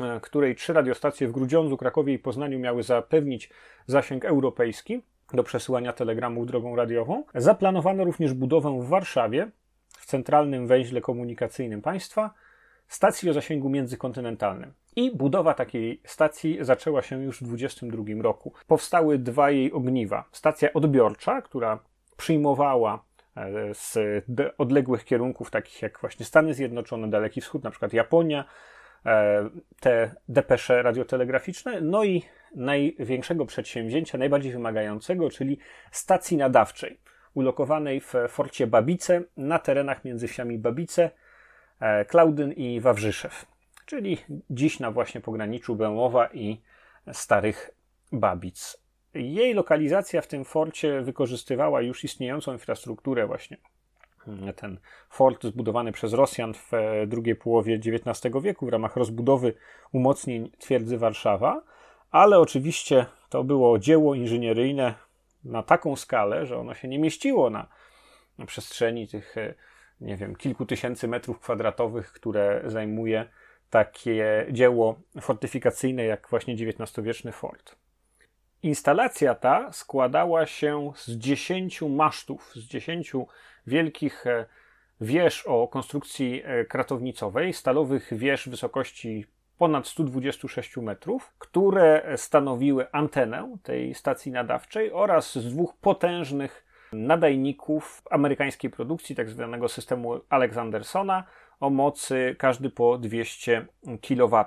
[0.00, 3.50] e, której trzy radiostacje w Grudziądzu, Krakowie i Poznaniu miały zapewnić
[3.86, 5.02] zasięg europejski
[5.32, 9.50] do przesyłania telegramów drogą radiową, zaplanowano również budowę w Warszawie
[9.98, 12.34] w centralnym węźle komunikacyjnym państwa
[12.88, 14.72] stacji o zasięgu międzykontynentalnym.
[14.96, 18.52] I budowa takiej stacji zaczęła się już w 2022 roku.
[18.66, 20.24] Powstały dwa jej ogniwa.
[20.32, 21.78] Stacja odbiorcza, która
[22.16, 23.04] przyjmowała
[23.36, 23.98] e, z
[24.58, 28.44] odległych kierunków, takich jak właśnie Stany Zjednoczone, Daleki Wschód, na przykład Japonia,
[29.06, 32.22] e, te depesze radiotelegraficzne, no i
[32.54, 35.58] największego przedsięwzięcia, najbardziej wymagającego, czyli
[35.90, 37.00] stacji nadawczej
[37.34, 41.10] ulokowanej w forcie Babice na terenach między wsiami Babice,
[42.08, 43.46] Klaudyn i Wawrzyszew,
[43.86, 44.18] czyli
[44.50, 46.60] dziś na właśnie pograniczu Bełmowa i
[47.12, 47.70] Starych
[48.12, 48.86] Babic.
[49.14, 53.56] Jej lokalizacja w tym forcie wykorzystywała już istniejącą infrastrukturę właśnie.
[54.56, 54.78] Ten
[55.10, 59.54] fort zbudowany przez Rosjan w e, drugiej połowie XIX wieku w ramach rozbudowy
[59.92, 61.62] umocnień twierdzy Warszawa,
[62.10, 64.94] ale oczywiście to było dzieło inżynieryjne
[65.44, 67.66] na taką skalę, że ono się nie mieściło na,
[68.38, 69.54] na przestrzeni tych, e,
[70.00, 73.28] nie wiem, kilku tysięcy metrów kwadratowych, które zajmuje
[73.70, 77.76] takie dzieło fortyfikacyjne jak właśnie XIX-wieczny fort.
[78.62, 83.26] Instalacja ta składała się z dziesięciu masztów, z dziesięciu
[83.66, 84.46] wielkich e,
[85.00, 89.26] wież o konstrukcji e, kratownicowej, stalowych wież wysokości
[89.58, 98.70] ponad 126 metrów, które stanowiły antenę tej stacji nadawczej oraz z dwóch potężnych nadajników amerykańskiej
[98.70, 101.24] produkcji, tak zwanego systemu Alexandersona,
[101.60, 103.66] o mocy każdy po 200
[104.08, 104.44] kW.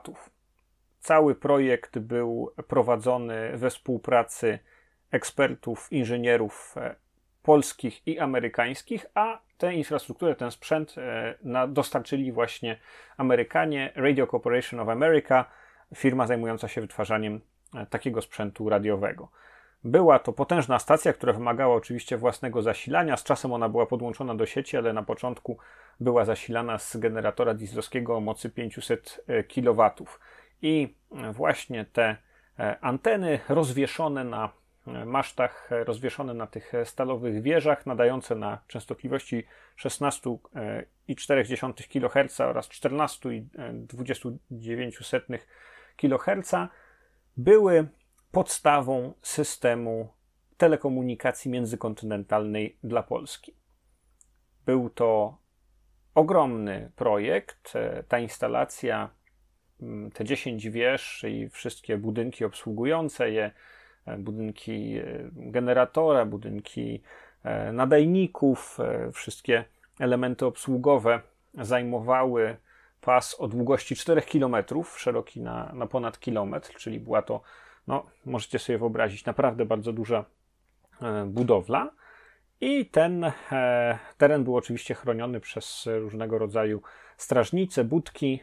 [0.99, 4.59] Cały projekt był prowadzony we współpracy
[5.11, 6.95] ekspertów, inżynierów e,
[7.43, 12.79] polskich i amerykańskich, a tę infrastrukturę, ten sprzęt e, dostarczyli właśnie
[13.17, 15.45] Amerykanie, Radio Corporation of America,
[15.95, 17.41] firma zajmująca się wytwarzaniem
[17.75, 19.29] e, takiego sprzętu radiowego.
[19.83, 23.17] Była to potężna stacja, która wymagała oczywiście własnego zasilania.
[23.17, 25.57] Z czasem ona była podłączona do sieci, ale na początku
[25.99, 29.89] była zasilana z generatora dieslowskiego o mocy 500 e, kW.
[30.61, 30.95] I
[31.33, 32.17] właśnie te
[32.81, 34.49] anteny rozwieszone na
[35.05, 39.43] masztach rozwieszone na tych stalowych wieżach, nadające na częstotliwości
[39.79, 45.39] 16,4 kHz oraz 14,29
[45.97, 46.53] kHz,
[47.37, 47.87] były
[48.31, 50.13] podstawą systemu
[50.57, 53.55] telekomunikacji międzykontynentalnej dla Polski.
[54.65, 55.37] Był to
[56.15, 57.73] ogromny projekt.
[58.07, 59.09] Ta instalacja,
[60.13, 63.51] te 10 wież i wszystkie budynki obsługujące je,
[64.09, 67.01] E, budynki e, generatora, budynki
[67.43, 68.77] e, nadajników,
[69.13, 69.65] wszystkie
[69.99, 71.21] elementy obsługowe
[71.53, 72.57] zajmowały
[73.01, 74.55] pas o długości 4 km,
[74.97, 77.41] szeroki na, na ponad kilometr, czyli była to,
[77.87, 80.25] no, możecie sobie wyobrazić, naprawdę bardzo duża
[81.25, 81.91] budowla.
[82.61, 83.31] I ten
[84.17, 86.81] teren był oczywiście chroniony przez różnego rodzaju
[87.17, 88.39] strażnice, budki,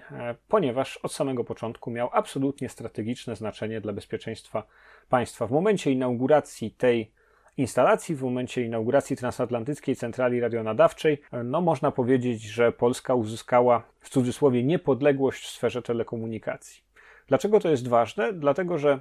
[0.49, 4.67] ponieważ od samego początku miał absolutnie strategiczne znaczenie dla bezpieczeństwa
[5.09, 5.47] państwa.
[5.47, 7.11] W momencie inauguracji tej
[7.57, 14.65] instalacji, w momencie inauguracji transatlantyckiej centrali radionadawczej, no można powiedzieć, że Polska uzyskała w cudzysłowie
[14.65, 16.83] niepodległość w sferze telekomunikacji.
[17.29, 18.33] Dlaczego to jest ważne?
[18.33, 19.01] Dlatego, że e,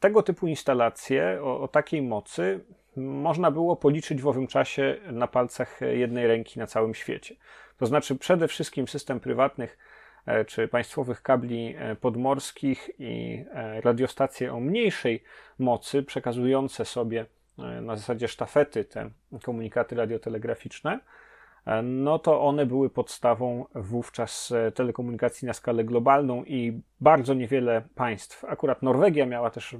[0.00, 2.64] tego typu instalacje o, o takiej mocy
[2.96, 7.34] można było policzyć w owym czasie na palcach jednej ręki na całym świecie.
[7.78, 9.78] To znaczy przede wszystkim system prywatnych
[10.26, 15.22] E, czy państwowych kabli e, podmorskich i e, radiostacje o mniejszej
[15.58, 17.26] mocy, przekazujące sobie
[17.82, 19.10] na zasadzie sztafety te
[19.42, 21.00] komunikaty radiotelegraficzne,
[21.82, 28.82] no to one były podstawą wówczas telekomunikacji na skalę globalną i bardzo niewiele państw, akurat
[28.82, 29.76] Norwegia miała też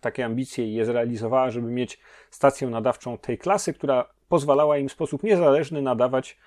[0.00, 1.98] takie ambicje i je zrealizowała, żeby mieć
[2.30, 6.38] stację nadawczą tej klasy, która pozwalała im w sposób niezależny nadawać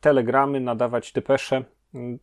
[0.00, 1.64] telegramy, nadawać depesze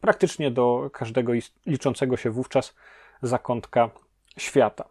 [0.02, 1.34] praktycznie do każdego
[1.66, 2.76] liczącego się wówczas
[3.22, 3.90] zakątka
[4.38, 4.86] świata.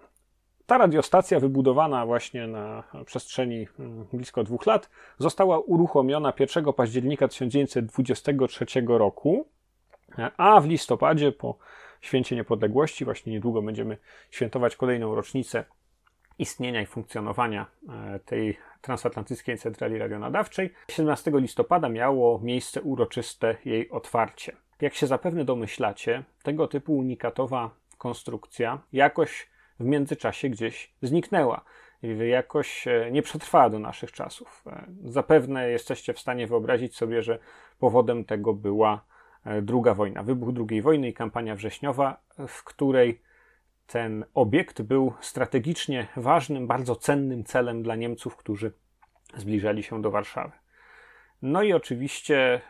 [0.71, 8.67] Ta radiostacja, wybudowana właśnie na przestrzeni mm, blisko dwóch lat, została uruchomiona 1 października 1923
[8.87, 9.47] roku,
[10.37, 11.59] a w listopadzie po
[12.01, 13.97] święcie niepodległości, właśnie niedługo będziemy
[14.31, 15.65] świętować kolejną rocznicę
[16.39, 20.73] istnienia i funkcjonowania e, tej transatlantyckiej centrali radionadawczej.
[20.91, 24.57] 17 listopada miało miejsce uroczyste jej otwarcie.
[24.81, 29.51] Jak się zapewne domyślacie, tego typu unikatowa konstrukcja jakoś
[29.81, 31.65] w międzyczasie gdzieś zniknęła.
[32.29, 34.65] Jakoś e, nie przetrwała do naszych czasów.
[34.67, 37.39] E, zapewne jesteście w stanie wyobrazić sobie, że
[37.79, 39.05] powodem tego była
[39.45, 43.23] e, druga wojna, wybuch II wojny i kampania wrześniowa, w której
[43.87, 48.73] ten obiekt był strategicznie ważnym, bardzo cennym celem dla Niemców, którzy
[49.37, 50.53] zbliżali się do Warszawy.
[51.43, 52.61] No i oczywiście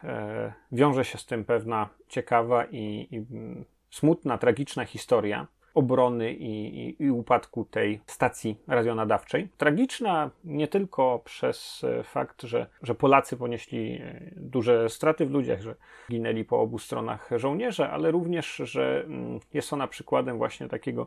[0.72, 7.02] wiąże się z tym pewna ciekawa i, i mm, smutna, tragiczna historia obrony i, i,
[7.02, 9.48] i, upadku tej stacji radionadawczej.
[9.56, 15.60] Tragiczna nie tylko przez e, fakt, że, że Polacy ponieśli e, duże straty w ludziach,
[15.60, 15.74] że
[16.10, 21.06] ginęli po obu stronach żołnierze, ale również, że mm, jest ona przykładem właśnie takiego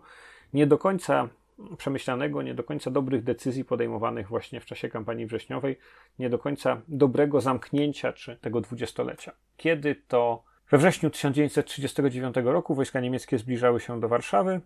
[0.54, 1.30] nie do końca
[1.78, 5.78] przemyślanego, nie do końca dobrych decyzji podejmowanych właśnie w czasie kampanii wrześniowej,
[6.19, 9.32] nie do końca dobrego zamknięcia czy tego dwudziestolecia.
[9.58, 10.43] Kiedy to
[10.74, 14.62] we wrześniu 1939 roku wojska niemieckie zbliżały się do Warszawy,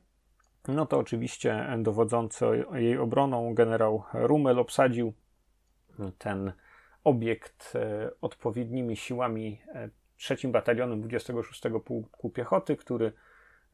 [0.68, 5.14] no to oczywiście dowodzący jej obroną generał Rummel obsadził
[6.18, 6.52] ten
[7.04, 13.14] obiekt e, odpowiednimi siłami e, trzecim batalionem 26 Pułku Piechoty, który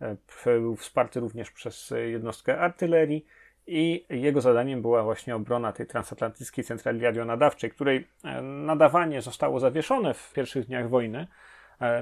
[0.01, 3.25] E, był wsparty również przez jednostkę artylerii.
[3.67, 8.07] I jego zadaniem była właśnie obrona tej transatlantyckiej centrali radionadawczej, której
[8.41, 11.27] nadawanie zostało zawieszone w pierwszych dniach wojny,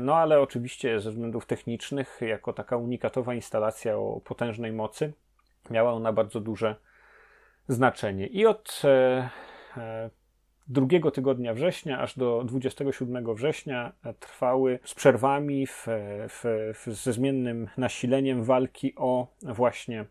[0.02, 5.14] no ale oczywiście ze względów technicznych, jako taka unikatowa instalacja o potężnej mocy,
[5.70, 6.76] miała ona bardzo duże
[7.68, 8.28] znaczenie.
[8.28, 8.82] I od
[10.68, 15.88] drugiego tygodnia września aż do 27 września trwały z przerwami w,
[16.30, 20.06] w, w, ze zmiennym nasileniem walki o właśnie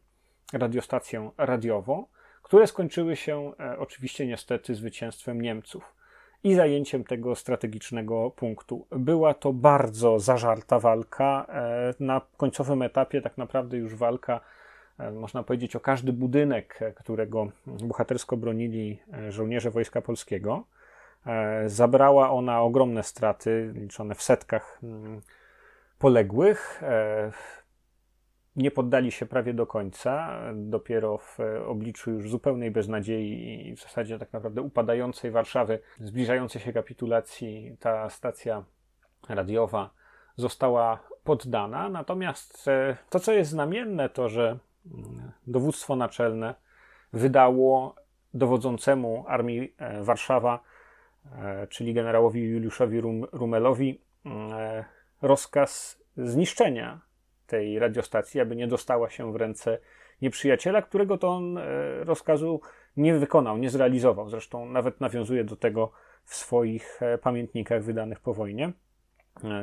[0.53, 2.07] radiostację radiową,
[2.43, 5.95] które skończyły się e, oczywiście niestety zwycięstwem Niemców
[6.45, 8.87] i zajęciem tego strategicznego punktu.
[8.91, 11.47] Była to bardzo zażarta walka.
[11.49, 14.41] E, na końcowym etapie tak naprawdę już walka
[15.01, 20.65] E, można powiedzieć, o każdy budynek, e, którego bohatersko bronili żołnierze Wojska Polskiego.
[21.67, 25.21] Zabrała ona ogromne straty, liczone w setkach mm,
[25.99, 26.83] poległych.
[28.57, 30.41] Nie poddali się prawie do końca.
[30.55, 36.73] Dopiero w obliczu już zupełnej beznadziei i w zasadzie tak naprawdę upadającej Warszawy, zbliżającej się
[36.73, 38.65] kapitulacji, ta stacja
[39.29, 39.91] radiowa
[40.37, 41.89] została poddana.
[41.89, 42.71] Natomiast
[43.11, 44.59] to, co jest znamienne, to że
[45.47, 46.55] dowództwo naczelne
[47.13, 47.95] wydało
[48.35, 50.61] dowodzącemu armii e, Warszawa,
[51.33, 53.01] e, czyli generałowi Juliuszowi
[53.33, 54.85] Rumelowi, e,
[55.23, 57.01] rozkaz zniszczenia
[57.51, 59.79] tej radiostacji, aby nie dostała się w ręce
[60.23, 61.59] nieprzyjaciela, którego to on
[62.01, 62.61] rozkazu
[62.97, 64.31] nie wykonał, nie zrealizował.
[64.31, 65.93] Zresztą nawet nawiązuje do tego
[66.25, 68.73] w swoich pamiętnikach wydanych po wojnie.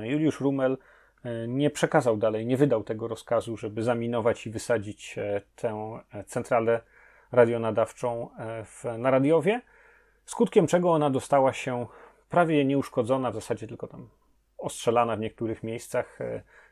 [0.04, 0.78] Juliusz Rumel
[1.28, 6.24] E, nie przekazał dalej, nie wydał tego rozkazu, żeby zaminować i wysadzić e, tę e,
[6.24, 6.82] centralę
[7.32, 8.30] radionadawczą
[8.66, 9.62] w, na radiowie,
[10.26, 11.88] skutkiem czego ona dostała się
[12.30, 14.10] prawie nieuszkodzona, w zasadzie tylko tam
[14.58, 16.20] ostrzelana w niektórych miejscach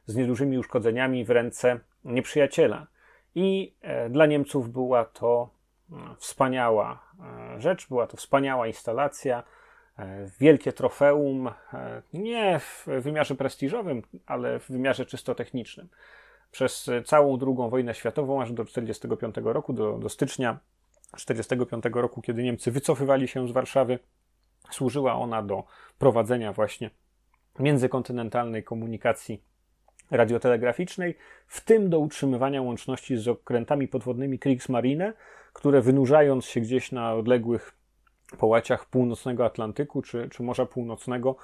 [0.05, 2.87] z niedużymi uszkodzeniami w ręce nieprzyjaciela.
[3.35, 3.73] I
[4.09, 5.49] dla Niemców była to
[6.17, 7.03] wspaniała
[7.57, 9.43] rzecz, była to wspaniała instalacja,
[9.99, 15.87] E, wielkie trofeum, e, nie w wymiarze prestiżowym, ale w wymiarze czysto technicznym.
[16.51, 20.59] Przez całą II wojnę światową, aż do 1945 roku, do, do stycznia
[21.11, 23.99] 1945 roku, kiedy Niemcy wycofywali się z Warszawy,
[24.71, 25.63] służyła ona do
[25.99, 26.89] prowadzenia właśnie
[27.59, 29.43] międzykontynentalnej komunikacji
[30.11, 31.15] radiotelegraficznej,
[31.47, 35.13] w tym do utrzymywania łączności z okrętami podwodnymi Kriegsmarine,
[35.53, 37.73] które wynurzając się gdzieś na odległych
[38.37, 41.35] połaciach północnego Atlantyku czy, czy Morza Północnego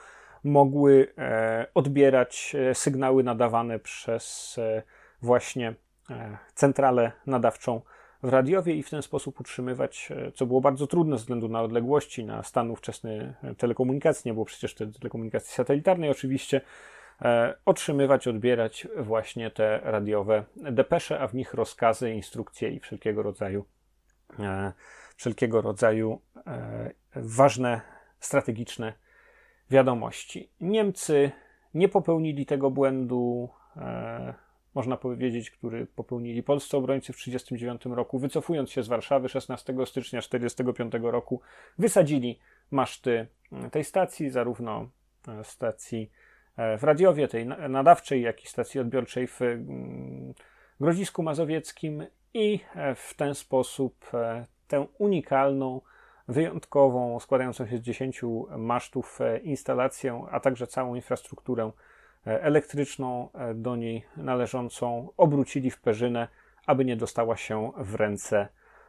[0.44, 4.84] mogły e, odbierać e, sygnały nadawane przez e,
[5.22, 5.76] właśnie
[6.56, 7.82] centralę nadawczą
[8.24, 11.62] w radiowie i w ten sposób utrzymywać, e, co było bardzo trudne ze względu na
[11.62, 16.10] odległości, na stan ówczesny telekomunikacji, nie było przecież telekomunikacji satelitarnej.
[16.10, 16.62] Oczywiście, e,
[17.66, 23.66] otrzymywać, odbierać właśnie te radiowe depesze, a w nich rozkazy, instrukcje i wszelkiego rodzaju
[24.40, 24.74] e,
[25.16, 26.22] wszelkiego rodzaju
[27.16, 27.82] ważne,
[28.20, 28.94] strategiczne
[29.70, 30.52] wiadomości.
[30.62, 31.32] Niemcy
[31.74, 33.50] nie popełnili tego błędu
[34.76, 40.22] można powiedzieć, który popełnili polscy obrońcy w 1939 roku, wycofując się z Warszawy 16 stycznia
[40.22, 41.42] 1945 roku,
[41.78, 42.40] wysadzili
[42.72, 43.28] maszty
[43.72, 44.90] tej stacji, zarówno
[45.28, 46.21] e, stacji e,
[46.58, 50.34] w Radiowie, tej nadawczej, jak i stacji odbiorczej w mm,
[50.80, 54.12] Grodzisku Mazowieckim i e, w ten sposób
[54.68, 55.82] tę unikalną,
[56.28, 58.22] wyjątkową, składającą się z 10
[58.58, 61.72] masztów instalację, a także całą infrastrukturę
[62.28, 66.28] E, elektryczną e, do niej należącą obrócili w perzynę,
[66.66, 68.48] aby nie dostała się w ręce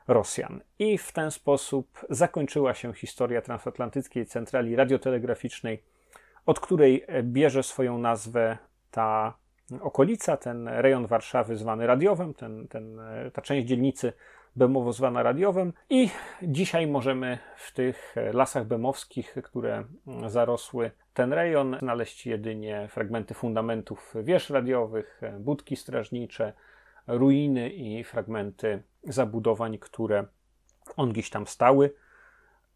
[0.08, 0.60] Rosjan.
[0.78, 5.82] I w ten sposób zakończyła się historia transatlantyckiej centrali radiotelegraficznej,
[6.46, 8.58] od której bierze swoją nazwę
[8.90, 9.34] ta
[9.80, 13.00] okolica, ten rejon Warszawy zwany radiowym, ten, ten,
[13.32, 14.12] ta część dzielnicy
[14.56, 15.72] bemowo zwana radiowym.
[15.90, 16.10] I
[16.42, 19.84] dzisiaj możemy w tych lasach bemowskich, które
[20.26, 26.52] zarosły ten rejon, znaleźć jedynie fragmenty fundamentów wież radiowych, budki strażnicze,
[27.06, 30.24] ruiny i fragmenty zabudowań, które
[30.96, 31.94] on gdzieś tam stały,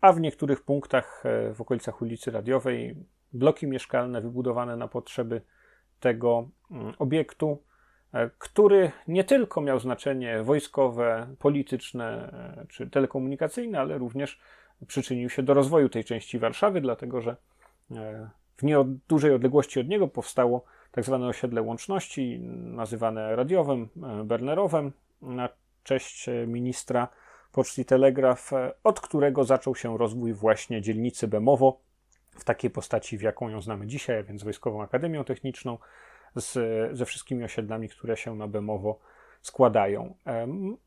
[0.00, 2.96] a w niektórych punktach w okolicach ulicy Radiowej
[3.36, 5.40] bloki mieszkalne wybudowane na potrzeby
[6.00, 7.58] tego mm, obiektu
[8.16, 12.32] E, który nie tylko miał znaczenie wojskowe, polityczne
[12.62, 14.40] e, czy telekomunikacyjne, ale również
[14.86, 17.36] przyczynił się do rozwoju tej części Warszawy, dlatego że
[17.90, 23.88] e, w nie dużej odległości od niego powstało tak zwane osiedle łączności, nazywane radiowym,
[24.24, 25.48] Bernerowem, na
[25.82, 27.08] cześć ministra
[27.52, 28.50] Poczty Telegraf,
[28.84, 31.80] od którego zaczął się rozwój właśnie dzielnicy Bemowo
[32.36, 35.78] w takiej postaci, w jaką ją znamy dzisiaj, więc Wojskową Akademią Techniczną,
[36.36, 36.52] z,
[36.96, 38.98] ze wszystkimi osiedlami, które się na Bemowo
[39.42, 40.14] składają.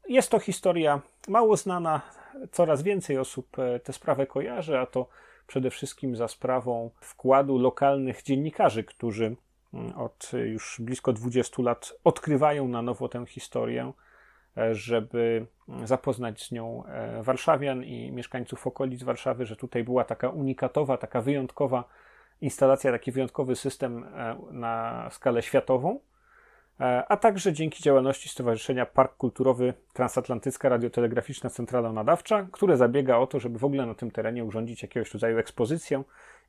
[0.08, 2.02] Jest to historia mało znana,
[2.52, 5.08] coraz więcej osób e, tę sprawę kojarzy, a to
[5.48, 9.36] przede wszystkim za sprawą wkładu lokalnych dziennikarzy, którzy
[9.74, 13.94] mm, od już blisko 20 lat odkrywają na nowo tę historię,
[14.72, 15.46] żeby
[15.84, 21.22] zapoznać z nią e, warszawian i mieszkańców okolic Warszawy, że tutaj była taka unikatowa, taka
[21.22, 21.84] wyjątkowa
[22.42, 26.00] instalacja, taki wyjątkowy system e, na skalę światową,
[26.80, 33.28] e, a także dzięki działalności Stowarzyszenia Park Kulturowy Transatlantycka Radiotelegraficzna Centrala Nadawcza, które zabiega o
[33.28, 36.04] to, żeby w ogóle na tym terenie urządzić jakiegoś rodzaju ekspozycję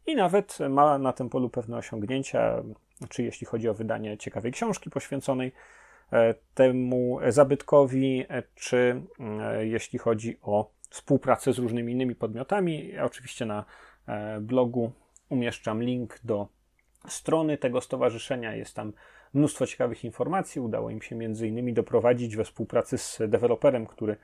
[0.07, 2.63] i nawet ma na tym polu pewne osiągnięcia,
[3.09, 5.80] czy jeśli chodzi o wydanie ciekawej książki poświęconej e,
[6.55, 9.03] temu zabytkowi, czy
[9.61, 12.99] jeśli chodzi o współpracę z różnymi innymi podmiotami.
[12.99, 13.65] Oczywiście na
[14.41, 14.93] blogu
[15.29, 16.49] umieszczam link do
[17.09, 18.55] strony tego stowarzyszenia.
[18.55, 18.93] Jest tam
[19.35, 20.61] mnóstwo ciekawych informacji.
[20.61, 24.17] Udało im się między innymi doprowadzić we współpracy z deweloperem, który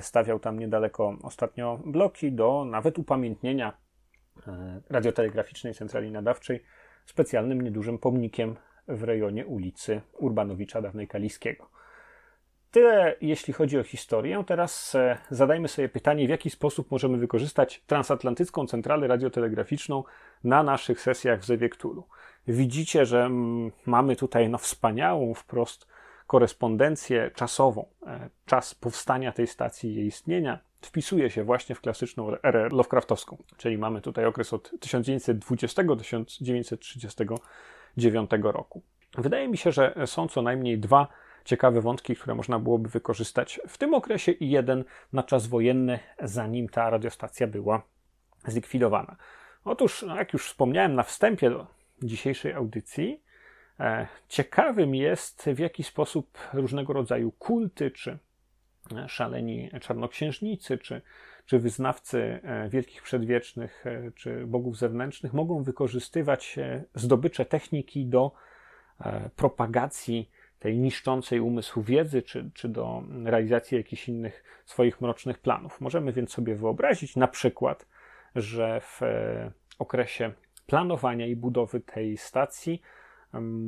[0.00, 3.72] stawiał tam niedaleko ostatnio bloki, do nawet upamiętnienia
[4.46, 6.62] e, radiotelegraficznej centrali nadawczej
[7.06, 8.56] specjalnym niedużym pomnikiem
[8.88, 11.68] w rejonie ulicy Urbanowicza, dawnej Kaliskiego.
[12.70, 14.44] Tyle jeśli chodzi o historię.
[14.46, 20.04] Teraz e, zadajmy sobie pytanie, w jaki sposób możemy wykorzystać transatlantycką centralę radiotelegraficzną
[20.44, 21.68] na naszych sesjach w Zewie.
[22.48, 25.86] Widzicie, że mm, mamy tutaj no, wspaniałą wprost
[26.26, 27.86] korespondencję czasową.
[28.06, 33.36] E, czas powstania tej stacji i jej istnienia wpisuje się właśnie w klasyczną erę Lovecraftowską,
[33.56, 35.96] czyli mamy tutaj okres od 1920 do
[37.94, 38.82] 1939 roku.
[39.18, 41.08] Wydaje mi się, że są co najmniej dwa
[41.44, 46.68] ciekawe wątki, które można byłoby wykorzystać w tym okresie i jeden na czas wojenny, zanim
[46.68, 47.82] ta radiostacja była
[48.46, 49.16] zlikwidowana.
[49.64, 51.66] Otóż, no jak już wspomniałem na wstępie do
[52.02, 53.22] dzisiejszej audycji,
[53.80, 58.18] e, ciekawym jest, w jaki sposób różnego rodzaju kulty, czy
[59.06, 61.02] szaleni czarnoksiężnicy, czy,
[61.46, 63.84] czy wyznawcy e, wielkich przedwiecznych,
[64.14, 66.58] czy bogów zewnętrznych mogą wykorzystywać
[66.94, 68.32] zdobycze techniki do
[69.36, 70.30] propagacji
[70.64, 75.80] tej niszczącej umysł wiedzy, czy, czy do realizacji jakichś innych swoich mrocznych planów.
[75.80, 77.86] Możemy więc sobie wyobrazić na przykład,
[78.34, 80.32] że w e, okresie
[80.66, 82.82] planowania i budowy tej stacji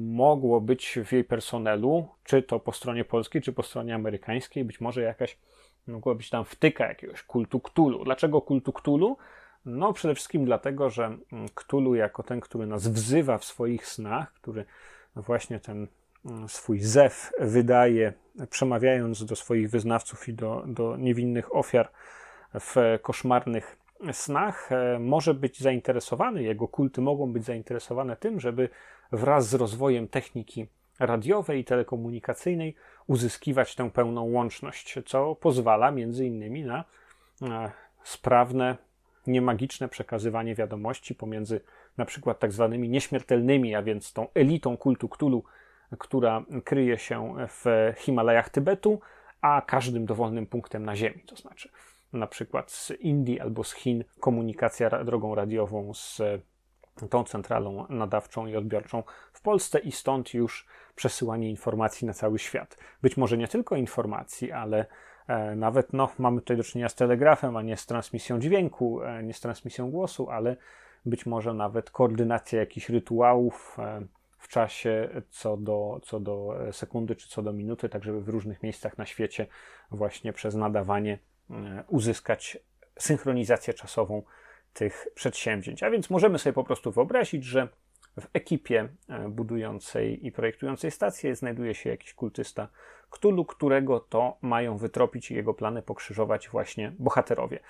[0.08, 4.80] mogło być w jej personelu, czy to po stronie polskiej, czy po stronie amerykańskiej, być
[4.80, 5.38] może jakaś,
[5.87, 8.05] mogła być tam wtyka jakiegoś kultu Ktulu.
[8.05, 9.16] Dlaczego kultu Ktulu?
[9.64, 11.16] No przede wszystkim dlatego, że
[11.55, 14.64] Ktulu jako ten, który nas wzywa w swoich snach, który
[15.16, 15.87] właśnie ten
[16.24, 18.12] mm, swój zew wydaje,
[18.51, 21.91] przemawiając do swoich wyznawców i do, do niewinnych ofiar
[22.55, 23.76] w koszmarnych
[24.12, 28.68] snach, e, może być zainteresowany, jego kulty mogą być zainteresowane tym, żeby
[29.12, 30.66] wraz z rozwojem techniki
[30.99, 32.74] radiowej i telekomunikacyjnej
[33.07, 36.84] uzyskiwać tę pełną łączność, co pozwala między innymi na
[37.42, 37.70] e,
[38.05, 38.76] sprawne,
[39.26, 41.61] niemagiczne przekazywanie wiadomości pomiędzy
[41.97, 45.44] na przykład tak zwanymi nieśmiertelnymi, a więc tą elitą kultu Cthulhu,
[45.99, 49.01] która kryje się w Himalajach Tybetu,
[49.40, 51.22] a każdym dowolnym punktem na Ziemi.
[51.26, 51.68] To znaczy,
[52.12, 56.22] na przykład z Indii albo z Chin komunikacja drogą radiową z
[57.11, 60.66] tą centralą nadawczą i odbiorczą w Polsce i stąd już
[60.97, 62.78] przesyłanie informacji na cały świat.
[63.03, 64.86] Być może nie tylko informacji, ale
[65.28, 69.22] e, nawet no, mamy tutaj do czynienia z telegrafem, a nie z transmisją dźwięku, e,
[69.22, 70.57] nie z transmisją głosu, ale
[71.07, 74.07] być może nawet koordynacja jakichś rytuałów e,
[74.38, 78.62] w czasie co do, co do sekundy czy co do minuty, tak żeby w różnych
[78.62, 79.47] miejscach na świecie
[79.90, 81.18] właśnie przez nadawanie
[81.88, 82.59] uzyskać
[82.99, 84.22] synchronizację czasową
[84.72, 85.82] tych przedsięwzięć.
[85.82, 87.68] A więc możemy sobie po prostu wyobrazić, że
[88.20, 92.68] w ekipie e, budującej i projektującej stację znajduje się jakiś kultysta
[93.10, 97.60] Ktulu, którego to mają wytropić i jego plany pokrzyżować właśnie bohaterowie.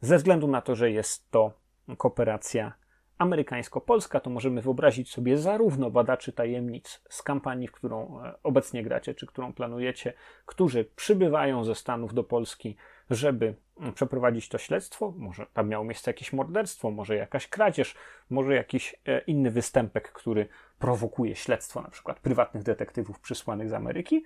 [0.00, 1.52] Ze względu na to, że jest to
[1.98, 2.72] kooperacja
[3.18, 9.14] amerykańsko-polska, to możemy wyobrazić sobie zarówno badaczy tajemnic z kampanii, w którą e, obecnie gracie,
[9.14, 10.12] czy którą planujecie,
[10.46, 12.76] którzy przybywają ze Stanów do Polski,
[13.10, 15.14] żeby mm, przeprowadzić to śledztwo.
[15.16, 17.94] Może tam miało miejsce jakieś morderstwo, może jakaś kradzież,
[18.30, 20.48] może jakiś e, inny występek, który
[20.78, 24.24] prowokuje śledztwo, na przykład prywatnych detektywów przysłanych z Ameryki.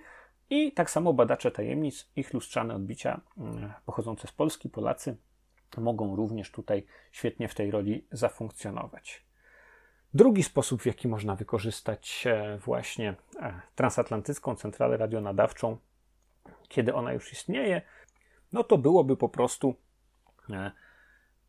[0.49, 5.17] I tak samo badacze tajemnic, ich lustrzane odbicia mm, pochodzące z Polski, Polacy,
[5.77, 9.25] mogą również tutaj świetnie w tej roli zafunkcjonować.
[10.13, 15.77] Drugi sposób, w jaki można wykorzystać e, właśnie e, transatlantycką centralę radionadawczą,
[16.67, 17.81] kiedy ona już istnieje,
[18.53, 19.75] no to byłoby po prostu
[20.49, 20.71] e,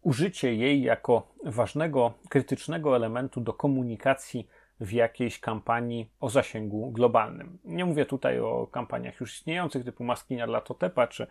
[0.03, 4.49] użycie jej jako ważnego, krytycznego elementu do komunikacji
[4.83, 7.59] w jakiejś kampanii o zasięgu globalnym.
[7.65, 11.27] Nie mówię tutaj o kampaniach już istniejących typu Maskiniar Latotepa, czy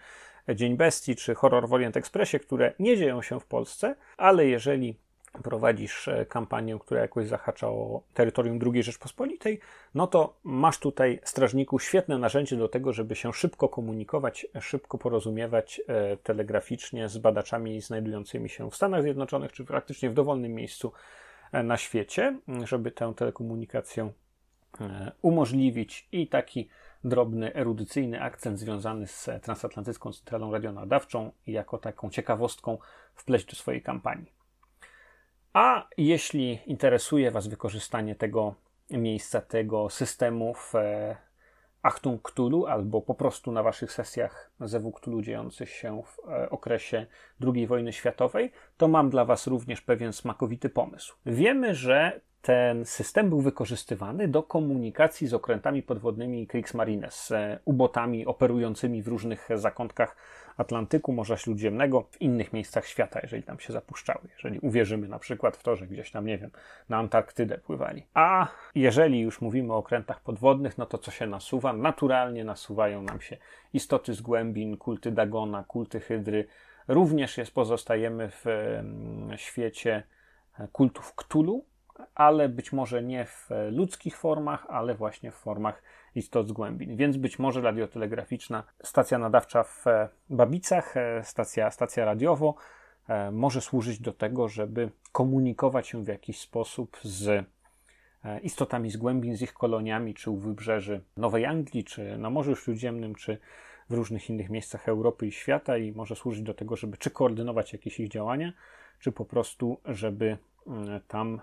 [0.56, 4.95] Dzień Bestii, czy Horror w Orient Expressie, które nie dzieją się w Polsce, ale jeżeli
[5.43, 9.60] prowadzisz e, kampanię, która jakoś zahacza o terytorium II Rzeczpospolitej,
[9.95, 15.82] no to masz tutaj, strażniku, świetne narzędzie do tego, żeby się szybko komunikować, szybko porozumiewać
[15.88, 20.91] e, telegraficznie z badaczami znajdującymi się w Stanach Zjednoczonych, czy praktycznie w dowolnym miejscu
[21.54, 24.12] na świecie, żeby tę telekomunikację
[25.22, 26.70] umożliwić i taki
[27.04, 32.78] drobny erudycyjny akcent związany z transatlantycką centralą radionadawczą jako taką ciekawostką
[33.16, 34.32] wpleść do swojej kampanii.
[35.54, 38.56] A jeśli interesuje Was wykorzystanie tego
[38.89, 41.18] miejsca, tego systemu w e,
[41.82, 47.06] Achtung Cthulhu albo po prostu na Waszych sesjach ZW Cthulhu dziejących się w e, okresie
[47.56, 51.16] II wojny światowej, to mam dla Was również pewien smakowity pomysł.
[51.26, 58.26] Wiemy, że ten system był wykorzystywany do komunikacji z okrętami podwodnymi Kriegsmarine, z e, ubotami
[58.26, 60.16] operującymi w różnych zakątkach
[60.58, 64.22] Atlantyku, Morza Śródziemnego, w innych miejscach świata, jeżeli tam się zapuszczały.
[64.34, 66.52] Jeżeli uwierzymy na przykład w to, że gdzieś tam, nie wiem,
[66.89, 68.08] na Antarktydę pływali.
[68.14, 71.74] A jeżeli już mówimy o okrętach podwodnych, no to co się nasuwa?
[71.74, 73.38] Naturalnie nasuwają nam się
[73.74, 76.47] istoty z głębin, kulty Dagona, kulty Hydry.
[76.88, 78.45] Również jest, pozostajemy w
[79.36, 80.04] świecie
[80.60, 81.66] e, kultów Ktulu,
[82.16, 85.82] ale być może nie w ludzkich formach, ale właśnie w formach
[86.16, 86.95] istot z głębin.
[86.95, 89.86] Więc być może radiotelegraficzna stacja nadawcza w
[90.30, 92.55] Babicach, e, stacja, stacja radiowo,
[93.07, 97.45] e, może służyć do tego, żeby komunikować się w jakiś sposób z e,
[98.39, 103.16] istotami z głębin, z ich koloniami, czy u wybrzeży Nowej Anglii, czy na Morzu Śródziemnym,
[103.16, 103.38] czy
[103.89, 107.74] w różnych innych miejscach Europy i świata i może służyć do tego, żeby czy koordynować
[107.74, 108.53] jakieś ich działania,
[108.99, 110.38] czy po prostu, żeby
[111.07, 111.41] tam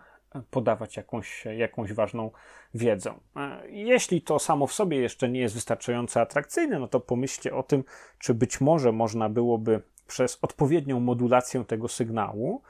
[0.50, 2.30] podawać jakąś, jakąś ważną
[2.74, 3.14] wiedzę.
[3.36, 7.62] E, jeśli to samo w sobie jeszcze nie jest wystarczająco atrakcyjne, no to pomyślcie o
[7.62, 7.84] tym,
[8.18, 12.62] czy być może można byłoby przez odpowiednią modulację tego sygnału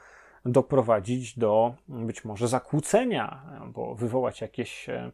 [0.45, 5.11] doprowadzić do być może zakłócenia, albo wywołać jakieś e,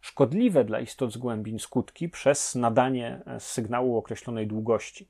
[0.00, 5.08] szkodliwe dla istot z głębin skutki przez nadanie e, sygnału określonej długości.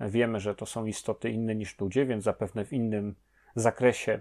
[0.00, 3.14] Wiemy, że to są istoty inne niż ludzie, więc zapewne w innym
[3.54, 4.20] zakresie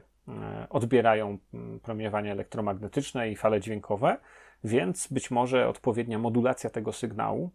[0.69, 4.17] odbierają mm, promieniowanie elektromagnetyczne i fale dźwiękowe,
[4.63, 7.51] więc być może odpowiednia modulacja tego sygnału,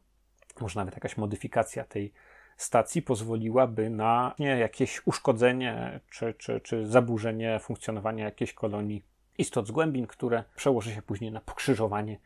[0.61, 2.13] może nawet jakaś modyfikacja tej
[2.57, 9.03] stacji pozwoliłaby na jakieś uszkodzenie czy, czy, czy zaburzenie funkcjonowania jakiejś kolonii
[9.39, 12.19] istot z głębin, które przełoży się później na pokrzyżowanie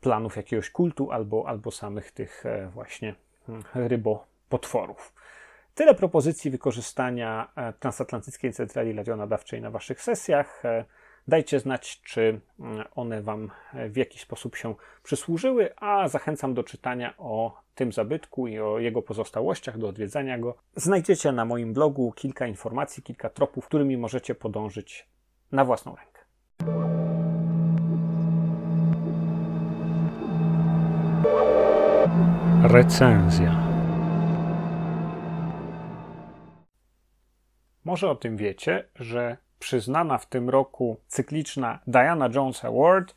[0.00, 3.14] planów jakiegoś kultu albo, albo samych tych e, właśnie
[3.46, 5.12] hmm, rybopotworów.
[5.76, 10.64] Tyle propozycji wykorzystania e, transatlantyckiej centrali radionadawczej na Waszych sesjach.
[10.64, 10.84] E,
[11.28, 13.50] dajcie znać, czy mm, one Wam
[13.90, 19.02] w jakiś sposób się przysłużyły, a zachęcam do czytania o tym zabytku i o jego
[19.02, 20.56] pozostałościach, do odwiedzania go.
[20.76, 25.08] Znajdziecie na moim blogu kilka informacji, kilka tropów, którymi możecie podążyć
[25.52, 26.20] na własną rękę.
[32.62, 33.65] Recenzja.
[37.86, 43.14] Może o tym wiecie, że przyznana w tym roku cykliczna Diana Jones Award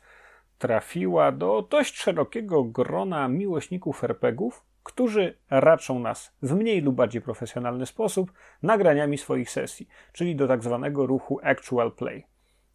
[0.58, 7.86] trafiła do dość szerokiego grona miłośników RPGów, którzy raczą nas w mniej lub bardziej profesjonalny
[7.86, 12.26] sposób nagraniami swoich sesji, czyli do tak zwanego ruchu actual play.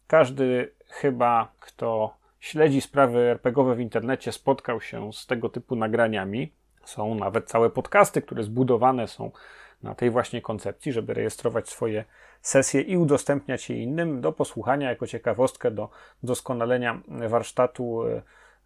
[0.06, 6.52] Każdy chyba, kto śledzi sprawy RPGowe w internecie, spotkał się z tego typu nagraniami.
[6.84, 9.30] Są nawet całe podcasty, które zbudowane są
[9.86, 12.04] na tej właśnie koncepcji, żeby rejestrować swoje
[12.42, 15.88] sesje i udostępniać je innym do posłuchania jako ciekawostkę do
[16.22, 18.22] doskonalenia warsztatu e,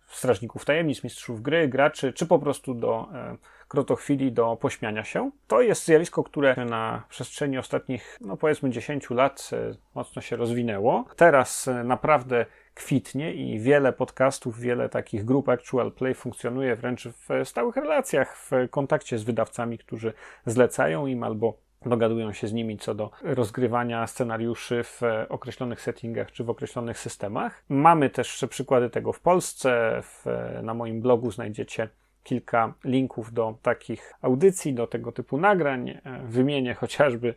[0.07, 3.37] strażników tajemnic, mistrzów gry, graczy, czy po prostu do e,
[3.68, 5.31] krotochwili, do pośmiania się.
[5.47, 11.05] To jest zjawisko, które na przestrzeni ostatnich, no powiedzmy 10 lat e, mocno się rozwinęło.
[11.16, 12.47] Teraz naprawdę
[12.81, 18.51] kwitnie i wiele podcastów, wiele takich grup Actual Play funkcjonuje wręcz w stałych relacjach, w
[18.70, 20.12] kontakcie z wydawcami, którzy
[20.47, 21.55] zlecają im albo
[21.87, 27.64] dogadują się z nimi co do rozgrywania scenariuszy w określonych settingach czy w określonych systemach.
[27.68, 30.01] Mamy też przykłady tego w Polsce.
[30.03, 30.26] W,
[30.62, 31.89] na moim blogu znajdziecie
[32.22, 35.99] kilka linków do takich audycji, do tego typu nagrań.
[36.24, 37.35] Wymienię chociażby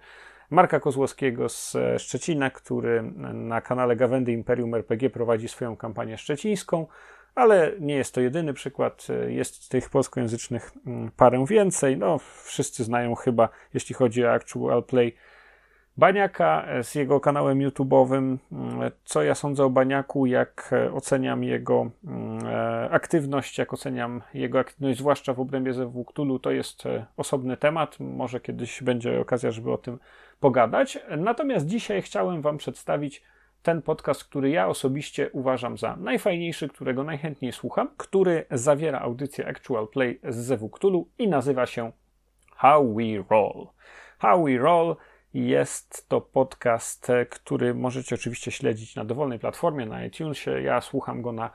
[0.49, 6.87] Marka Kozłowskiego z Szczecina, który na kanale Gawędy Imperium RPG prowadzi swoją kampanię szczecińską
[7.35, 9.07] ale nie jest to jedyny przykład.
[9.27, 11.97] Jest tych polskojęzycznych mm, parę więcej.
[11.97, 15.15] No, wszyscy znają chyba, jeśli chodzi o Actual Play,
[15.97, 18.37] Baniaka z jego kanałem YouTube'owym.
[18.51, 24.59] Mm, co ja sądzę o Baniaku, jak oceniam jego mm, e, aktywność, jak oceniam jego
[24.59, 27.99] aktywność, zwłaszcza w obrębie ZW Cthulhu, to jest e, osobny temat.
[27.99, 29.99] Może kiedyś będzie okazja, żeby o tym
[30.39, 30.99] pogadać.
[31.17, 33.23] Natomiast dzisiaj chciałem Wam przedstawić
[33.63, 39.87] ten podcast, który ja osobiście uważam za najfajniejszy, którego najchętniej słucham, który zawiera audycję Actual
[39.87, 41.91] Play z Zewu Cthulhu i nazywa się
[42.55, 43.67] How We Roll.
[44.19, 44.95] How We Roll
[45.33, 50.61] jest to podcast, który możecie oczywiście śledzić na dowolnej platformie, na iTunesie.
[50.61, 51.49] Ja słucham go na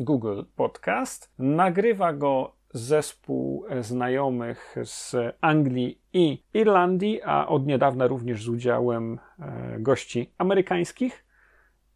[0.00, 1.32] Google Podcast.
[1.38, 9.76] Nagrywa go zespół znajomych z Anglii i Irlandii, a od niedawna również z udziałem e,
[9.78, 11.24] gości amerykańskich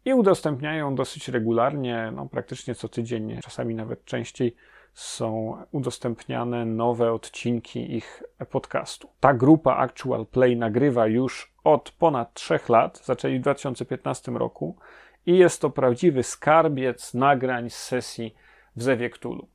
[0.05, 4.55] i udostępniają dosyć regularnie, no praktycznie co tydzień, czasami nawet częściej
[4.93, 9.09] są udostępniane nowe odcinki ich podcastu.
[9.19, 14.77] Ta grupa Actual Play nagrywa już od ponad 3 lat, zaczęli w 2015 roku
[15.25, 18.35] i jest to prawdziwy skarbiec nagrań z sesji
[18.75, 19.47] w Zewie Cthulhu.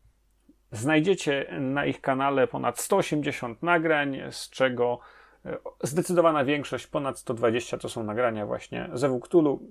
[0.72, 5.00] Znajdziecie na ich kanale ponad 180 nagrań, z czego
[5.82, 9.20] Zdecydowana większość, ponad 120 to są nagrania właśnie ze.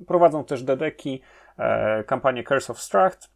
[0.07, 1.21] Prowadzą też dedeki,
[1.57, 3.34] e, kampanię Curse of Stracht.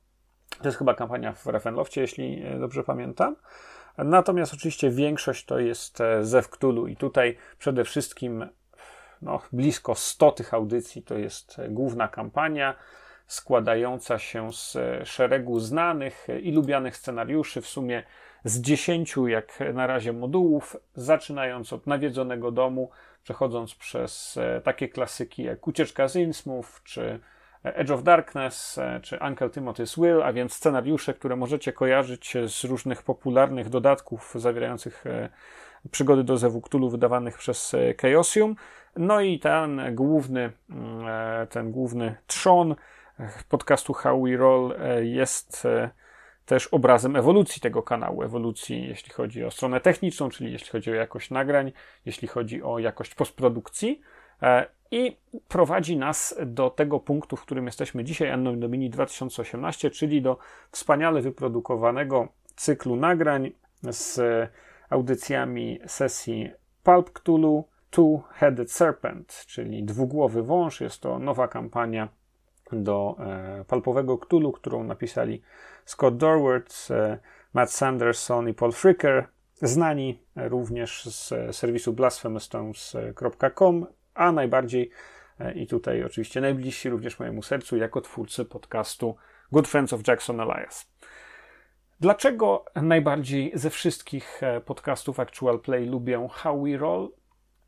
[0.62, 3.36] To jest chyba kampania w Ravenloftie, jeśli e, dobrze pamiętam.
[3.98, 8.50] Natomiast oczywiście większość to jest e, Zew Cthulhu i tutaj przede wszystkim
[9.22, 12.76] no, blisko 100 tych audycji to jest główna kampania
[13.28, 17.62] składająca się z szeregu znanych i lubianych scenariuszy.
[17.62, 18.04] W sumie
[18.44, 22.90] z dziesięciu, jak na razie, modułów, zaczynając od nawiedzonego domu,
[23.24, 27.20] przechodząc przez e, takie klasyki jak Ucieczka z Innsmouth, czy
[27.64, 32.64] Edge of Darkness, e, czy Uncle Timothy's Will, a więc scenariusze, które możecie kojarzyć z
[32.64, 35.30] różnych popularnych dodatków zawierających e,
[35.92, 38.56] przygody do Zewu Cthulhu wydawanych przez Chaosium.
[38.96, 42.76] No i ten główny, mm, ten główny trzon
[43.50, 45.68] podcastu How We Roll jest
[46.46, 50.94] też obrazem ewolucji tego kanału, ewolucji jeśli chodzi o stronę techniczną, czyli jeśli chodzi o
[50.94, 51.72] jakość nagrań,
[52.06, 54.02] jeśli chodzi o jakość postprodukcji
[54.42, 55.18] e, i
[55.48, 60.38] prowadzi nas do tego punktu, w którym jesteśmy dzisiaj, Anno Domini 2018, czyli do
[60.72, 63.52] wspaniale wyprodukowanego cyklu nagrań
[63.84, 64.22] z
[64.90, 66.52] audycjami sesji
[66.84, 70.82] Pulp Cthulhu Two-Headed Serpent, czyli dwugłowy wąż.
[70.82, 72.10] Jest to nowa kampania
[72.72, 75.42] do e, Palpowego Cthulhu, którą napisali
[75.86, 77.20] Scott Dorward, e,
[77.54, 79.28] Matt Sanderson i Paul Fricker,
[79.62, 83.86] znani również z serwisu blasphemoustones.com,
[84.20, 84.90] a najbardziej
[85.40, 89.16] e, i tutaj oczywiście najbliżsi również mojemu sercu jako twórcy podcastu
[89.52, 90.92] Good Friends of Jackson Elias.
[92.00, 97.12] Dlaczego najbardziej ze wszystkich e, podcastów Actual Play lubię How We Roll?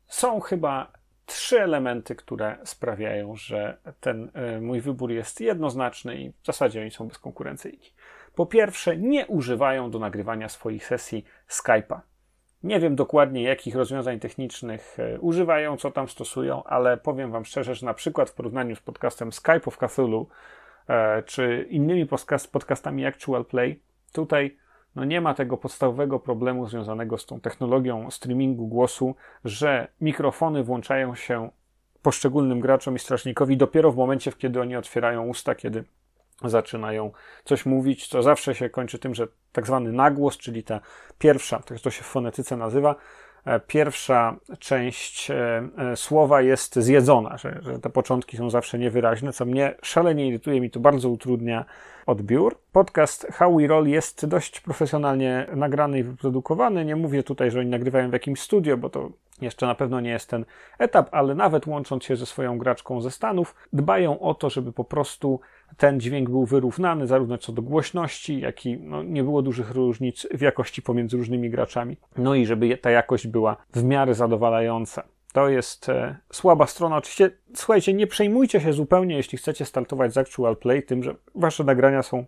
[0.06, 0.92] Są chyba
[1.26, 6.90] trzy elementy, które sprawiają, że ten e, mój wybór jest jednoznaczny i w zasadzie oni
[6.90, 7.92] są bezkonkurencyjni.
[8.34, 12.00] Po pierwsze, nie używają do nagrywania swoich sesji Skype'a.
[12.64, 17.74] Nie wiem dokładnie, jakich rozwiązań technicznych e, używają, co tam stosują, ale powiem Wam szczerze,
[17.74, 20.28] że na przykład w porównaniu z podcastem Skype of Cthulhu,
[20.88, 23.80] e, czy innymi podcast, podcastami Actual Play,
[24.12, 24.56] tutaj
[24.96, 31.14] no nie ma tego podstawowego problemu związanego z tą technologią streamingu głosu, że mikrofony włączają
[31.14, 31.50] się
[32.02, 35.84] poszczególnym graczom i strażnikowi dopiero w momencie, kiedy oni otwierają usta, kiedy
[36.44, 37.12] zaczynają
[37.44, 40.80] coś mówić, co zawsze się kończy tym, że tak zwany nagłos, czyli ta
[41.18, 42.94] pierwsza, tak to się w fonetyce nazywa,
[43.44, 45.34] e, pierwsza część e,
[45.78, 50.60] e, słowa jest zjedzona, że, że te początki są zawsze niewyraźne, co mnie szalenie irytuje,
[50.60, 51.64] mi to bardzo utrudnia
[52.06, 52.58] odbiór.
[52.72, 56.84] Podcast How We Roll jest dość profesjonalnie nagrany i wyprodukowany.
[56.84, 59.10] Nie mówię tutaj, że oni nagrywają w jakimś studio, bo to
[59.42, 60.44] jeszcze na pewno nie jest ten
[60.78, 64.84] etap, ale nawet łącząc się ze swoją graczką ze Stanów, dbają o to, żeby po
[64.84, 65.40] prostu
[65.76, 70.26] ten dźwięk był wyrównany, zarówno co do głośności, jak i no, nie było dużych różnic
[70.34, 71.96] w jakości pomiędzy różnymi graczami.
[72.16, 75.02] No i żeby ta jakość była w miarę zadowalająca.
[75.32, 76.96] To jest e, słaba strona.
[76.96, 81.64] Oczywiście, słuchajcie, nie przejmujcie się zupełnie, jeśli chcecie startować z Actual Play, tym, że wasze
[81.64, 82.24] nagrania są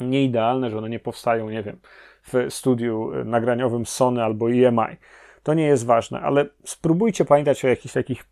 [0.00, 1.78] nieidealne, że one nie powstają, nie wiem,
[2.22, 4.96] w studiu e, nagraniowym Sony albo EMI.
[5.42, 8.24] To nie jest ważne, ale spróbujcie pamiętać o jakichś takich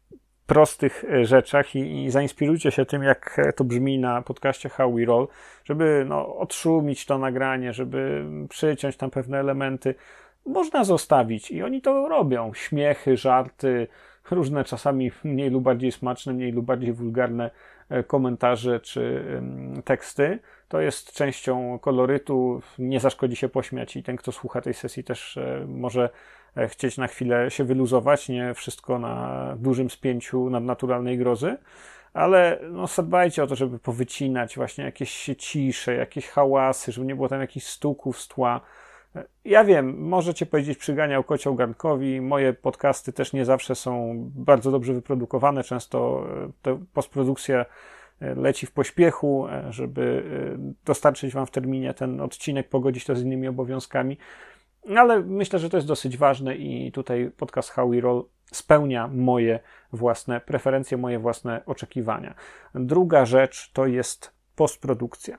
[0.49, 5.05] prostych e, rzeczach i, i, zainspirujcie się tym, jak to brzmi na podcaście How We
[5.05, 5.29] Roll,
[5.65, 9.95] żeby no, odszumić to nagranie, żeby przyciąć tam pewne elementy.
[10.47, 12.55] Można zostawić i oni to robią.
[12.55, 13.87] Śmiechy, żarty,
[14.31, 17.51] różne czasami mniej lub bardziej smaczne, mniej lub bardziej wulgarne
[17.89, 19.25] e, komentarze czy
[19.85, 20.39] teksty.
[20.69, 22.63] To jest częścią kolorytu.
[22.79, 26.11] Nie zaszkodzi się pośmiać i ten, kto słucha tej sesji, też e, może E,
[26.69, 31.57] chcieć na chwilę się wyluzować, nie wszystko na dużym spięciu nadnaturalnej grozy,
[32.13, 37.29] ale no, zadbajcie o to, żeby powycinać właśnie jakieś cisze, jakieś hałasy, żeby nie było
[37.29, 38.61] tam jakichś stuków z tła.
[39.17, 44.71] E, ja wiem, możecie powiedzieć przyganiał kocioł garnkowi, moje podcasty też nie zawsze są bardzo
[44.71, 46.27] dobrze wyprodukowane, często
[46.67, 47.65] e, postprodukcja
[48.21, 50.23] leci w pośpiechu, żeby
[50.85, 54.19] dostarczyć Wam w terminie ten odcinek, pogodzić to z innymi obowiązkami.
[54.97, 59.61] Ale myślę, że to jest dosyć ważne i tutaj podcast How We Roll spełnia moje
[59.93, 62.35] własne preferencje, moje własne oczekiwania.
[62.75, 65.39] Druga rzecz to jest postprodukcja.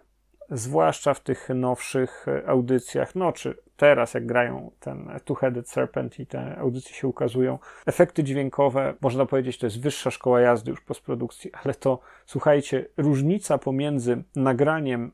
[0.52, 6.58] Zwłaszcza w tych nowszych audycjach, no czy teraz jak grają ten Two-Headed Serpent i te
[6.58, 11.74] audycje się ukazują, efekty dźwiękowe, można powiedzieć, to jest wyższa szkoła jazdy już postprodukcji, ale
[11.74, 15.12] to słuchajcie, różnica pomiędzy nagraniem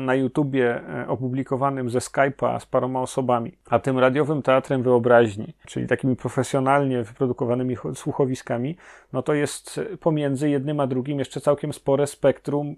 [0.00, 5.86] na YouTubie e, opublikowanym ze Skype'a z paroma osobami, a tym radiowym teatrem wyobraźni, czyli
[5.86, 8.76] takimi profesjonalnie wyprodukowanymi słuchowiskami,
[9.12, 12.76] no to jest pomiędzy jednym a drugim jeszcze całkiem spore spektrum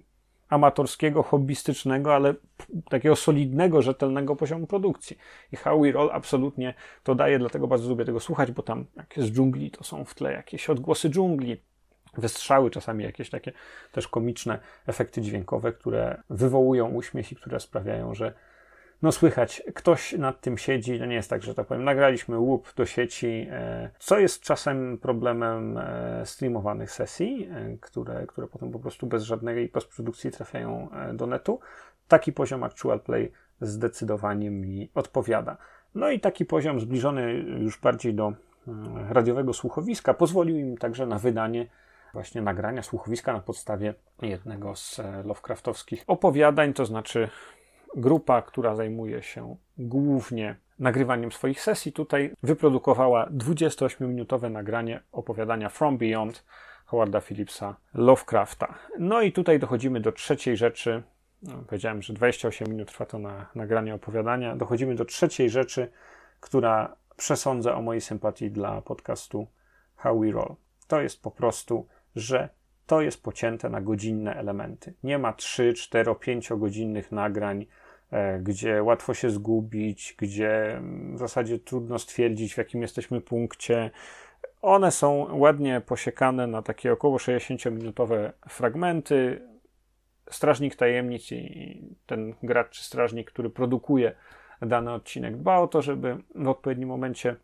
[0.49, 2.33] amatorskiego, hobbystycznego, ale
[2.89, 5.17] takiego solidnego, rzetelnego poziomu produkcji.
[5.51, 6.73] I How We Roll absolutnie
[7.03, 10.15] to daje, dlatego bardzo lubię tego słuchać, bo tam jak jest dżungli, to są w
[10.15, 11.57] tle jakieś odgłosy dżungli,
[12.17, 13.51] wystrzały, czasami jakieś takie
[13.91, 18.33] też komiczne efekty dźwiękowe, które wywołują uśmiech i które sprawiają, że
[19.01, 22.73] no słychać, ktoś nad tym siedzi, to nie jest tak, że tak powiem, nagraliśmy łup
[22.75, 28.79] do sieci, e, co jest czasem problemem e, streamowanych sesji, e, które, które potem po
[28.79, 31.59] prostu bez żadnej postprodukcji trafiają do netu.
[32.07, 35.57] Taki poziom Actual Play zdecydowanie mi odpowiada.
[35.95, 38.33] No i taki poziom zbliżony już bardziej do
[39.09, 41.67] radiowego słuchowiska pozwolił im także na wydanie
[42.17, 47.29] właśnie nagrania słuchowiska na podstawie jednego z e, Lovecraftowskich opowiadań, to znaczy
[47.95, 56.45] grupa, która zajmuje się głównie nagrywaniem swoich sesji, tutaj wyprodukowała 28-minutowe nagranie opowiadania From Beyond
[56.85, 58.73] Howarda Phillipsa Lovecrafta.
[58.99, 61.03] No i tutaj dochodzimy do trzeciej rzeczy.
[61.43, 64.55] No, powiedziałem, że 28 minut trwa to na nagranie opowiadania.
[64.55, 65.91] Dochodzimy do trzeciej rzeczy,
[66.39, 69.47] która przesądza o mojej sympatii dla podcastu
[69.95, 70.55] How We Roll.
[70.87, 71.87] To jest po prostu
[72.17, 72.49] że
[72.85, 74.93] to jest pocięte na godzinne elementy.
[75.03, 77.65] Nie ma 3, 4, 5 godzinnych nagrań,
[78.11, 83.91] e, gdzie łatwo się zgubić, gdzie mm, w zasadzie trudno stwierdzić, w jakim jesteśmy punkcie.
[84.61, 89.41] One są ładnie posiekane na takie około 60-minutowe fragmenty.
[90.29, 94.15] Strażnik tajemnic i ten gracz czy strażnik, który produkuje
[94.61, 97.35] dany odcinek, dba o to, żeby w odpowiednim momencie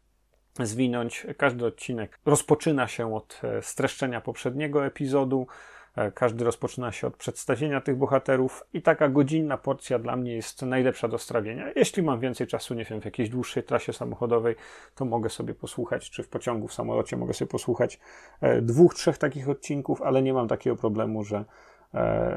[0.59, 1.27] zwinąć.
[1.37, 5.47] Każdy odcinek rozpoczyna się od e, streszczenia poprzedniego epizodu.
[5.95, 10.61] E, każdy rozpoczyna się od przedstawienia tych bohaterów i taka godzinna porcja dla mnie jest
[10.61, 11.71] najlepsza do strawienia.
[11.75, 14.55] Jeśli mam więcej czasu, nie wiem, w jakiejś dłuższej trasie samochodowej,
[14.95, 17.99] to mogę sobie posłuchać, czy w pociągu, w samolocie mogę sobie posłuchać
[18.41, 21.45] e, dwóch, trzech takich odcinków, ale nie mam takiego problemu, że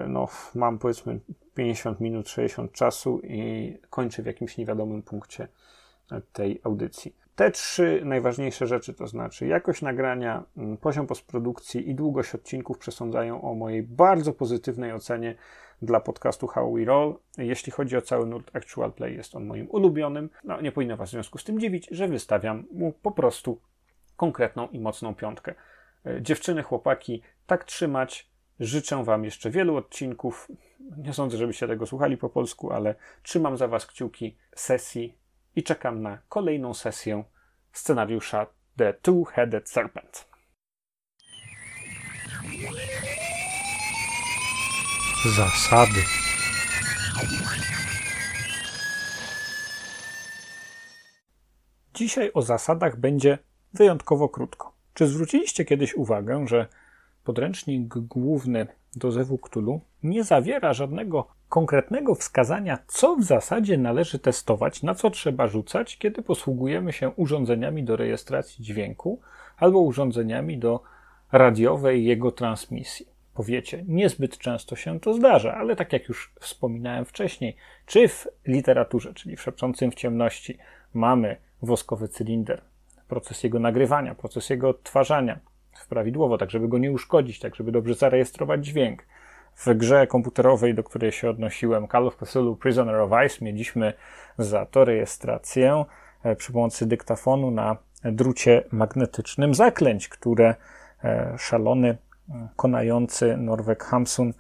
[0.08, 1.20] no, mam powiedzmy
[1.54, 5.48] 50 minut, 60 czasu i kończę w jakimś niewiadomym punkcie
[6.32, 7.16] tej audycji.
[7.36, 13.42] Te trzy najważniejsze rzeczy, to znaczy jakość nagrania, mm, poziom postprodukcji i długość odcinków przesądzają
[13.42, 15.34] o mojej bardzo pozytywnej ocenie
[15.82, 17.18] dla podcastu How We Roll.
[17.38, 20.30] Jeśli chodzi o cały nurt Actual Play, jest on moim ulubionym.
[20.44, 23.61] No, nie powinno Was w związku z tym dziwić, że wystawiam mu po prostu
[24.16, 25.54] konkretną i mocną piątkę.
[26.07, 28.30] E, dziewczyny, chłopaki, tak trzymać.
[28.61, 30.48] Życzę Wam jeszcze wielu odcinków.
[30.96, 35.18] Nie sądzę, żebyście tego słuchali po polsku, ale trzymam za Was kciuki sesji
[35.57, 37.24] i czekam na kolejną sesję
[37.72, 38.46] scenariusza
[38.76, 40.28] The Two-Headed Serpent.
[45.36, 46.00] Zasady.
[51.94, 53.38] Dzisiaj o zasadach będzie
[53.72, 54.76] wyjątkowo krótko.
[54.94, 56.66] Czy zwróciliście kiedyś uwagę, że
[57.24, 58.66] podręcznik główny
[58.97, 65.11] do Zewu Cthulhu nie zawiera żadnego konkretnego wskazania, co w zasadzie należy testować, na co
[65.11, 69.20] trzeba rzucać, kiedy posługujemy się urządzeniami do rejestracji dźwięku
[69.57, 70.82] albo urządzeniami do
[71.32, 73.07] radiowej jego transmisji.
[73.34, 79.14] Powiecie, niezbyt często się to zdarza, ale tak jak już wspominałem wcześniej, czy w literaturze,
[79.14, 80.59] czyli w szepczącym w ciemności,
[80.94, 82.62] mamy woskowy cylinder,
[83.09, 85.38] proces jego nagrywania, proces jego odtwarzania,
[85.84, 89.02] prawidłowo, tak żeby go nie uszkodzić, tak żeby dobrze zarejestrować dźwięk.
[89.54, 93.92] W grze komputerowej, do której się odnosiłem, Call of Cthulhu Prisoner of Ice, mieliśmy
[94.38, 95.84] za to rejestrację
[96.22, 100.54] e, przy pomocy dyktafonu na drucie magnetycznym zaklęć, które
[101.04, 101.96] e, szalony,
[102.56, 104.32] konający Norweg Hamsun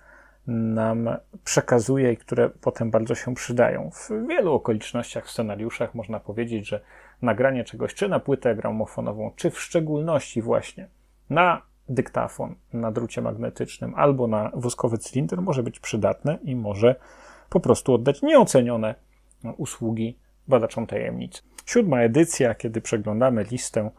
[0.46, 1.08] nam
[1.44, 3.90] przekazuje i które potem bardzo się przydają.
[3.90, 6.80] W wielu okolicznościach, w scenariuszach można powiedzieć, że
[7.22, 10.88] nagranie czegoś czy na płytę gramofonową, czy w szczególności właśnie
[11.30, 16.94] na dyktafon na drucie magnetycznym albo na woskowy cylinder może być przydatne i może
[17.50, 18.94] po prostu oddać nieocenione
[19.56, 20.18] usługi
[20.48, 21.42] badaczom tajemnic.
[21.66, 23.90] Siódma edycja, kiedy przeglądamy listę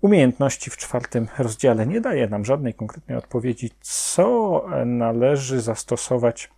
[0.00, 6.50] umiejętności w czwartym rozdziale, nie daje nam żadnej konkretnej odpowiedzi, co należy zastosować,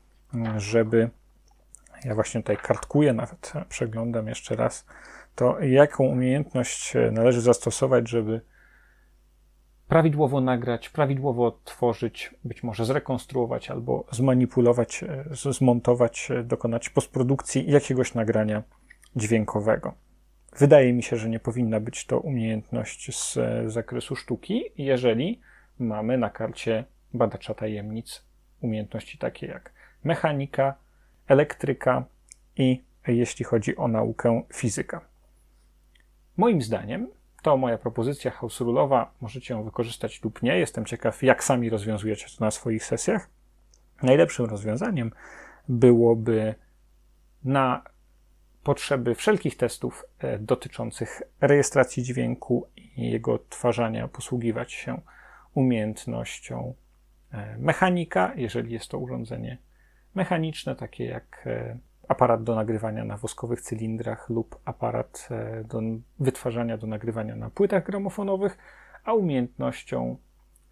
[0.57, 1.11] żeby.
[2.05, 4.87] Ja właśnie tutaj kartkuję, nawet przeglądam jeszcze raz,
[5.35, 8.41] to jaką umiejętność należy zastosować, żeby
[9.89, 18.15] prawidłowo nagrać, prawidłowo odtworzyć, być może zrekonstruować albo zmanipulować, e, zmontować, e, dokonać postprodukcji jakiegoś
[18.15, 18.63] nagrania
[19.17, 19.95] dźwiękowego.
[20.59, 25.41] Wydaje mi się, że nie powinna być to umiejętność z e, zakresu sztuki, jeżeli
[25.79, 26.85] mamy na karcie
[27.15, 28.25] badacza tajemnic
[28.61, 29.73] umiejętności takie jak
[30.05, 30.75] mechanika,
[31.29, 32.05] elektryka
[32.57, 35.01] i jeśli chodzi o naukę fizyka.
[36.37, 37.09] Moim zdaniem
[37.47, 39.07] to moja propozycja house rule'owa.
[39.21, 40.59] Możecie ją wykorzystać lub nie.
[40.59, 43.29] Jestem ciekaw, jak sami rozwiązujecie to na swoich sesjach.
[44.03, 45.13] Najlepszym rozwiązaniem
[45.69, 46.55] byłoby
[47.45, 47.83] na
[48.63, 55.01] potrzeby wszelkich testów e, dotyczących rejestracji dźwięku i jego odtwarzania posługiwać się
[55.55, 56.75] umiejętnością
[57.33, 59.59] e, mechanika, jeżeli jest to urządzenie
[60.15, 61.79] mechaniczne, takie jak e,
[62.09, 65.81] aparat do nagrywania na woskowych cylindrach lub aparat e, do
[66.19, 68.59] wytwarzania, do nagrywania na płytach gramofonowych,
[69.05, 70.17] a umiejętnością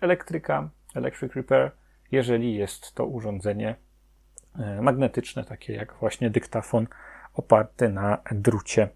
[0.01, 1.71] elektryka, electric repair,
[2.13, 3.77] jeżeli jest to urządzenie
[4.59, 6.87] e, magnetyczne, takie jak właśnie dyktafon
[7.35, 8.89] oparty na drucie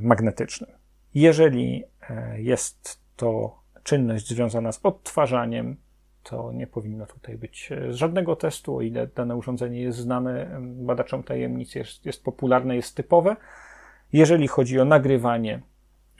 [0.00, 0.70] magnetycznym.
[1.14, 5.76] Jeżeli e, jest to czynność związana z odtwarzaniem
[6.24, 11.22] to nie powinno tutaj być e, żadnego testu, o ile dane urządzenie jest znane badaczom
[11.22, 13.36] tajemnic, jest, jest popularne, jest typowe.
[14.12, 15.60] Jeżeli chodzi o nagrywanie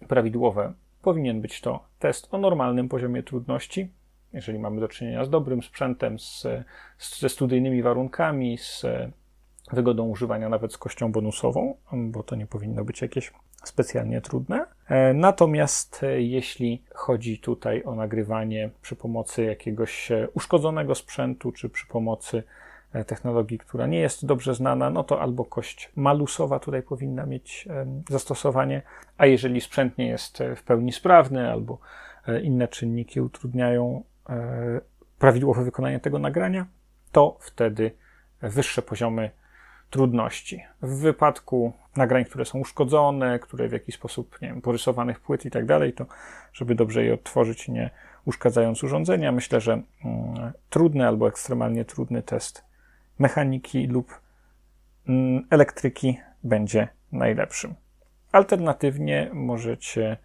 [0.09, 3.91] prawidłowe, powinien być to test o normalnym poziomie trudności.
[4.33, 6.47] Jeżeli mamy do czynienia z dobrym sprzętem, z,
[6.99, 8.87] ze studyjnymi warunkami, z
[9.73, 13.33] wygodą używania, nawet z kością bonusową, bo to nie powinno być jakieś
[13.65, 14.67] specjalnie trudne.
[14.89, 21.69] E, natomiast e, jeśli chodzi tutaj o nagrywanie przy pomocy jakiegoś e, uszkodzonego sprzętu, czy
[21.69, 22.43] przy pomocy
[23.07, 27.69] technologii, która nie jest dobrze znana, no to albo kość malusowa tutaj powinna mieć
[28.11, 28.83] zastosowanie,
[29.19, 31.79] a jeżeli sprzęt nie jest w pełni sprawny, albo
[32.43, 34.03] inne czynniki utrudniają
[35.19, 36.67] prawidłowe wykonanie tego nagrania,
[37.13, 37.91] to wtedy
[38.43, 39.31] wyższe poziomy
[39.95, 40.65] trudności.
[40.83, 45.51] W wypadku nagrań, które są uszkodzone, które w jakiś sposób, nie wiem, porysowanych płyt i
[45.51, 46.07] tak dalej, to
[46.53, 47.91] żeby dobrze je odtworzyć nie
[48.25, 49.33] uszkadzając urządzenia.
[49.33, 49.85] Myślę, że mm,
[50.71, 52.65] trudny albo ekstremalnie trudny test
[53.19, 54.21] mechaniki lub
[55.09, 57.75] mm, elektryki będzie najlepszym.
[58.33, 60.17] Alternatywnie możecie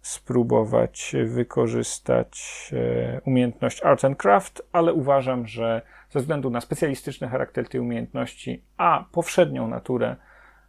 [0.00, 5.82] spróbować wykorzystać e, umiejętność Art and Craft, ale uważam, że
[6.14, 10.16] ze względu na specjalistyczny charakter tej umiejętności, a powszednią naturę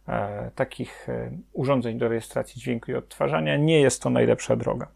[0.08, 4.88] e, takich e, urządzeń do rejestracji dźwięku i odtwarzania, nie jest to najlepsza droga.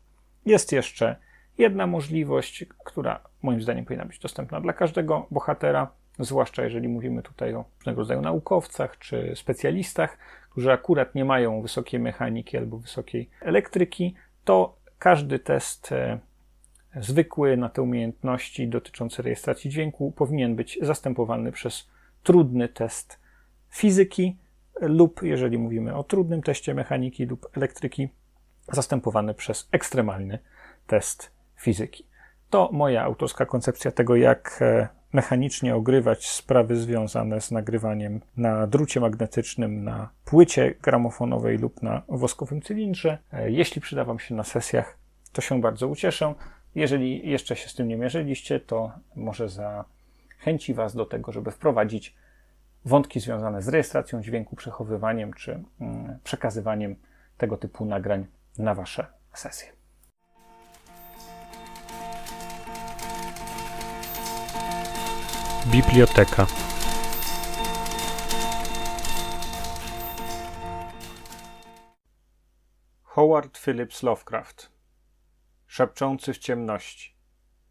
[0.46, 1.16] Jest jeszcze
[1.58, 7.54] jedna możliwość, która moim zdaniem powinna być dostępna dla każdego bohatera, zwłaszcza jeżeli mówimy tutaj
[7.54, 10.18] o różnego rodzaju naukowcach czy specjalistach,
[10.50, 16.18] którzy akurat nie mają wysokiej mechaniki albo wysokiej elektryki, to każdy test e,
[16.96, 21.88] zwykły na te umiejętności dotyczące rejestracji dźwięku powinien być zastępowany przez
[22.22, 23.20] trudny test
[23.70, 24.36] fizyki
[24.80, 28.08] lub, jeżeli mówimy o trudnym teście mechaniki lub elektryki,
[28.72, 30.38] zastępowany przez ekstremalny
[30.86, 32.06] test fizyki.
[32.50, 39.00] To moja autorska koncepcja tego, jak e, mechanicznie ogrywać sprawy związane z nagrywaniem na drucie
[39.00, 43.18] magnetycznym, na płycie gramofonowej lub na woskowym cylindrze.
[43.32, 44.98] E, jeśli przyda Wam się na sesjach,
[45.32, 46.34] to się bardzo ucieszę.
[46.74, 52.14] Jeżeli jeszcze się z tym nie mierzyliście, to może zachęci Was do tego, żeby wprowadzić
[52.84, 56.96] wątki związane z rejestracją dźwięku, przechowywaniem czy mm, przekazywaniem
[57.38, 58.26] tego typu nagrań
[58.58, 59.72] na Wasze sesje.
[65.66, 66.46] Biblioteka.
[73.02, 74.79] Howard Phillips Lovecraft
[75.72, 77.16] Szepczący w ciemności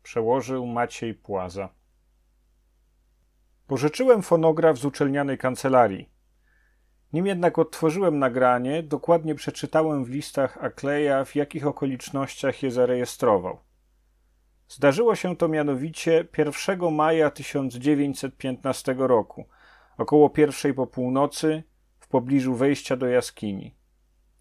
[0.04, 1.70] Przełożył Maciej Płaza
[3.68, 6.10] Pożyczyłem fonograf z uczelnianej kancelarii.
[7.14, 13.60] Nim jednak odtworzyłem nagranie, dokładnie przeczytałem w listach Akleja, w jakich okolicznościach je zarejestrował.
[14.68, 19.46] Zdarzyło się to mianowicie 1 maja 1915 roku,
[19.98, 21.64] około pierwszej po północy,
[22.00, 23.79] w pobliżu wejścia do jaskini.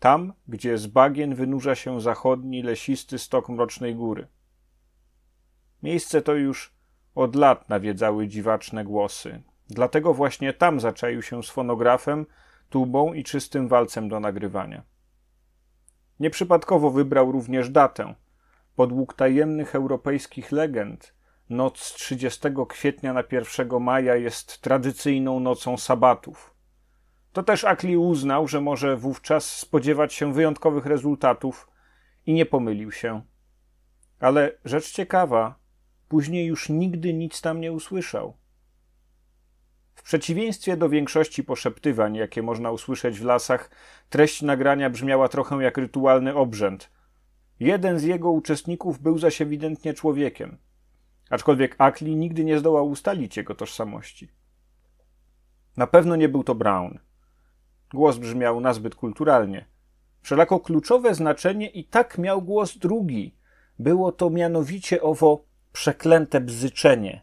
[0.01, 4.27] Tam, gdzie z bagien wynurza się zachodni, lesisty stok Mrocznej Góry.
[5.83, 6.75] Miejsce to już
[7.15, 9.43] od lat nawiedzały dziwaczne głosy.
[9.71, 12.27] Dlatego właśnie tam zaczaił się z fonografem,
[12.71, 14.83] tubą i czystym walcem do nagrywania.
[16.21, 18.15] Nieprzypadkowo wybrał również datę–
[18.79, 21.15] Podług tajemnych europejskich legend,
[21.51, 26.55] noc z 30 kwietnia na 1 maja jest tradycyjną nocą sabatów.
[27.39, 31.71] To też Akli uznał, że może wówczas spodziewać się wyjątkowych rezultatów
[32.27, 33.23] i nie pomylił się.
[34.21, 35.59] Ale rzecz ciekawa,
[36.09, 38.37] później już nigdy nic tam nie usłyszał.
[39.95, 43.71] W przeciwieństwie do większości poszeptywań, jakie można usłyszeć w lasach,
[44.09, 46.91] treść nagrania brzmiała trochę jak rytualny obrzęd–
[47.61, 50.59] Jeden z jego uczestników był zaś ewidentnie człowiekiem,
[51.31, 54.29] aczkolwiek Akli nigdy nie zdołał ustalić jego tożsamości.
[55.77, 57.08] Na pewno nie był to Brown.
[57.95, 59.65] Głos brzmiał nazbyt kulturalnie.
[60.23, 63.35] Wszelako kluczowe znaczenie i tak miał głos drugi.
[63.79, 67.23] Było to mianowicie owo przeklęte bzyczenie,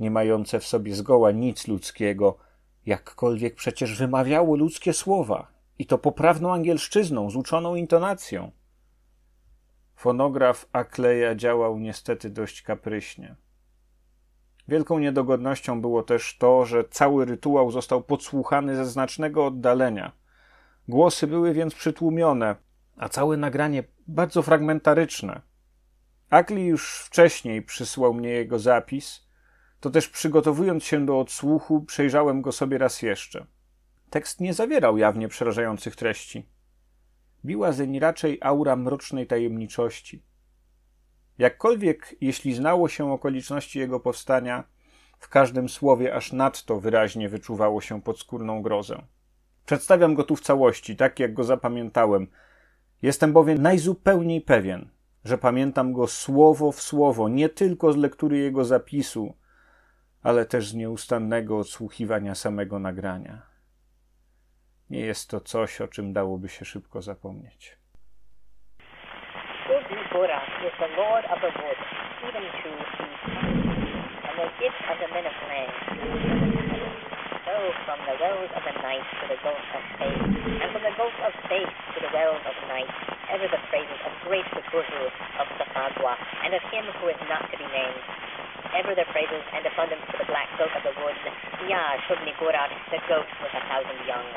[0.00, 2.38] nie mające w sobie zgoła nic ludzkiego,
[2.86, 8.50] jakkolwiek przecież wymawiało ludzkie słowa, i to poprawną angielszczyzną, z uczoną intonacją.
[9.96, 13.36] Fonograf Akleja działał niestety dość kapryśnie.
[14.70, 20.12] Wielką niedogodnością było też to, że cały rytuał został podsłuchany ze znacznego oddalenia.
[20.88, 22.56] Głosy były więc przytłumione,
[22.96, 25.40] a całe nagranie bardzo fragmentaryczne.
[26.30, 29.26] Akli już wcześniej przysłał mnie jego zapis,
[29.80, 33.46] to też przygotowując się do odsłuchu, przejrzałem go sobie raz jeszcze.
[34.10, 36.46] Tekst nie zawierał jawnie przerażających treści
[37.44, 40.22] biła zeń raczej aura mrocznej tajemniczości.
[41.40, 44.64] Jakkolwiek, jeśli znało się okoliczności jego powstania,
[45.18, 49.02] w każdym słowie aż nadto wyraźnie wyczuwało się podskórną grozę.
[49.66, 52.26] Przedstawiam go tu w całości, tak jak go zapamiętałem.
[53.02, 54.88] Jestem bowiem najzupełniej pewien,
[55.24, 59.34] że pamiętam go słowo w słowo, nie tylko z lektury jego zapisu,
[60.22, 63.42] ale też z nieustannego odsłuchiwania samego nagrania.
[64.90, 67.78] Nie jest to coś, o czym dałoby się szybko zapomnieć.
[70.12, 71.78] Bura is the lord of the wood,
[72.28, 73.20] even to his
[74.28, 75.72] and the gift of the men of land.
[77.48, 77.54] So
[77.88, 81.16] from the wells of the night to the gulf of space, and from the gulf
[81.24, 82.92] of space to the wells of night,
[83.32, 85.04] ever the praises of great Guru
[85.40, 86.12] of the Safagua,
[86.44, 88.04] and of him who is not to be named.
[88.76, 91.24] Ever the praises and abundance to the black goat of the woods,
[91.72, 94.28] Yah Shubni Gurat, the goat with a thousand young.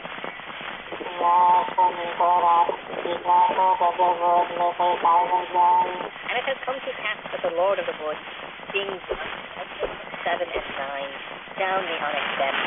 [6.29, 8.17] And it has come to pass that the Lord of the Wood
[8.69, 9.01] sings
[10.21, 11.11] seven and nine
[11.57, 12.61] down the onyx steps.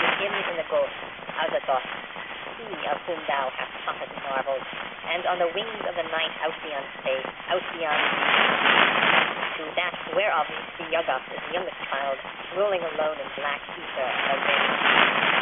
[0.00, 0.96] The hymns in the ghost,
[1.36, 1.84] as a thought,
[2.56, 4.64] he of whom thou hast taught and marvelled,
[5.12, 8.00] and on the wings of the night out beyond space, out beyond
[9.56, 10.46] to that whereof
[10.78, 12.16] the Yuggoth is the youngest child,
[12.56, 15.41] rolling alone in black ether of wind.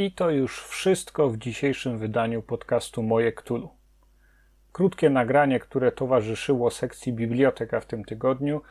[0.00, 3.70] I to już wszystko w dzisiejszym wydaniu podcastu Moje Ktulu.
[4.72, 8.62] Krótkie nagranie, które towarzyszyło sekcji Biblioteka w tym tygodniu,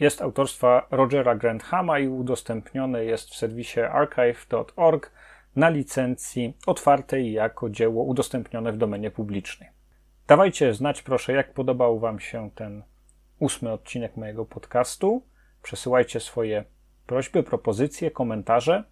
[0.00, 5.10] jest autorstwa Rogera Granthama i udostępnione jest w serwisie archive.org
[5.56, 9.68] na licencji otwartej jako dzieło udostępnione w domenie publicznej.
[10.26, 12.82] Dawajcie znać proszę, jak podobał Wam się ten
[13.38, 15.22] ósmy odcinek mojego podcastu.
[15.62, 16.64] Przesyłajcie swoje
[17.06, 18.84] prośby, propozycje, komentarze,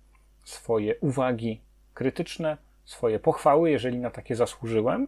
[0.45, 1.61] swoje uwagi
[1.95, 5.07] krytyczne, swoje pochwały, jeżeli na takie zasłużyłem.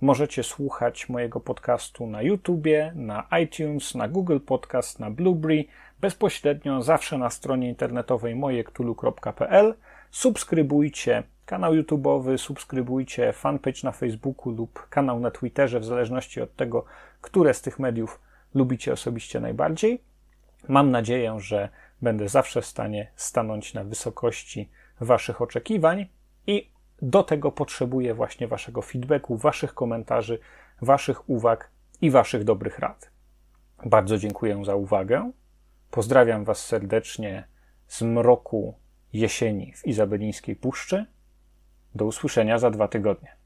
[0.00, 5.64] Możecie słuchać mojego podcastu na YouTubie, na iTunes, na Google Podcast, na Blueberry,
[6.00, 9.74] bezpośrednio zawsze na stronie internetowej mojektulu.pl.
[10.10, 16.84] Subskrybujcie kanał YouTube'owy, subskrybujcie fanpage na Facebooku lub kanał na Twitterze, w zależności od tego,
[17.20, 18.20] które z tych mediów
[18.54, 20.00] lubicie osobiście najbardziej.
[20.68, 21.68] Mam nadzieję, że
[22.04, 26.06] będę zawsze w stanie stanąć na wysokości Waszych oczekiwań
[26.46, 26.70] i
[27.02, 30.38] do tego potrzebuję właśnie Waszego feedbacku, Waszych komentarzy,
[30.82, 33.10] Waszych uwag i Waszych dobrych rad.
[33.84, 35.32] Bardzo dziękuję za uwagę.
[35.90, 37.48] Pozdrawiam Was serdecznie
[37.86, 38.78] z mroku
[39.12, 41.06] jesieni w Izabelińskiej Puszczy.
[41.94, 43.36] Do usłyszenia za dwa tygodnie.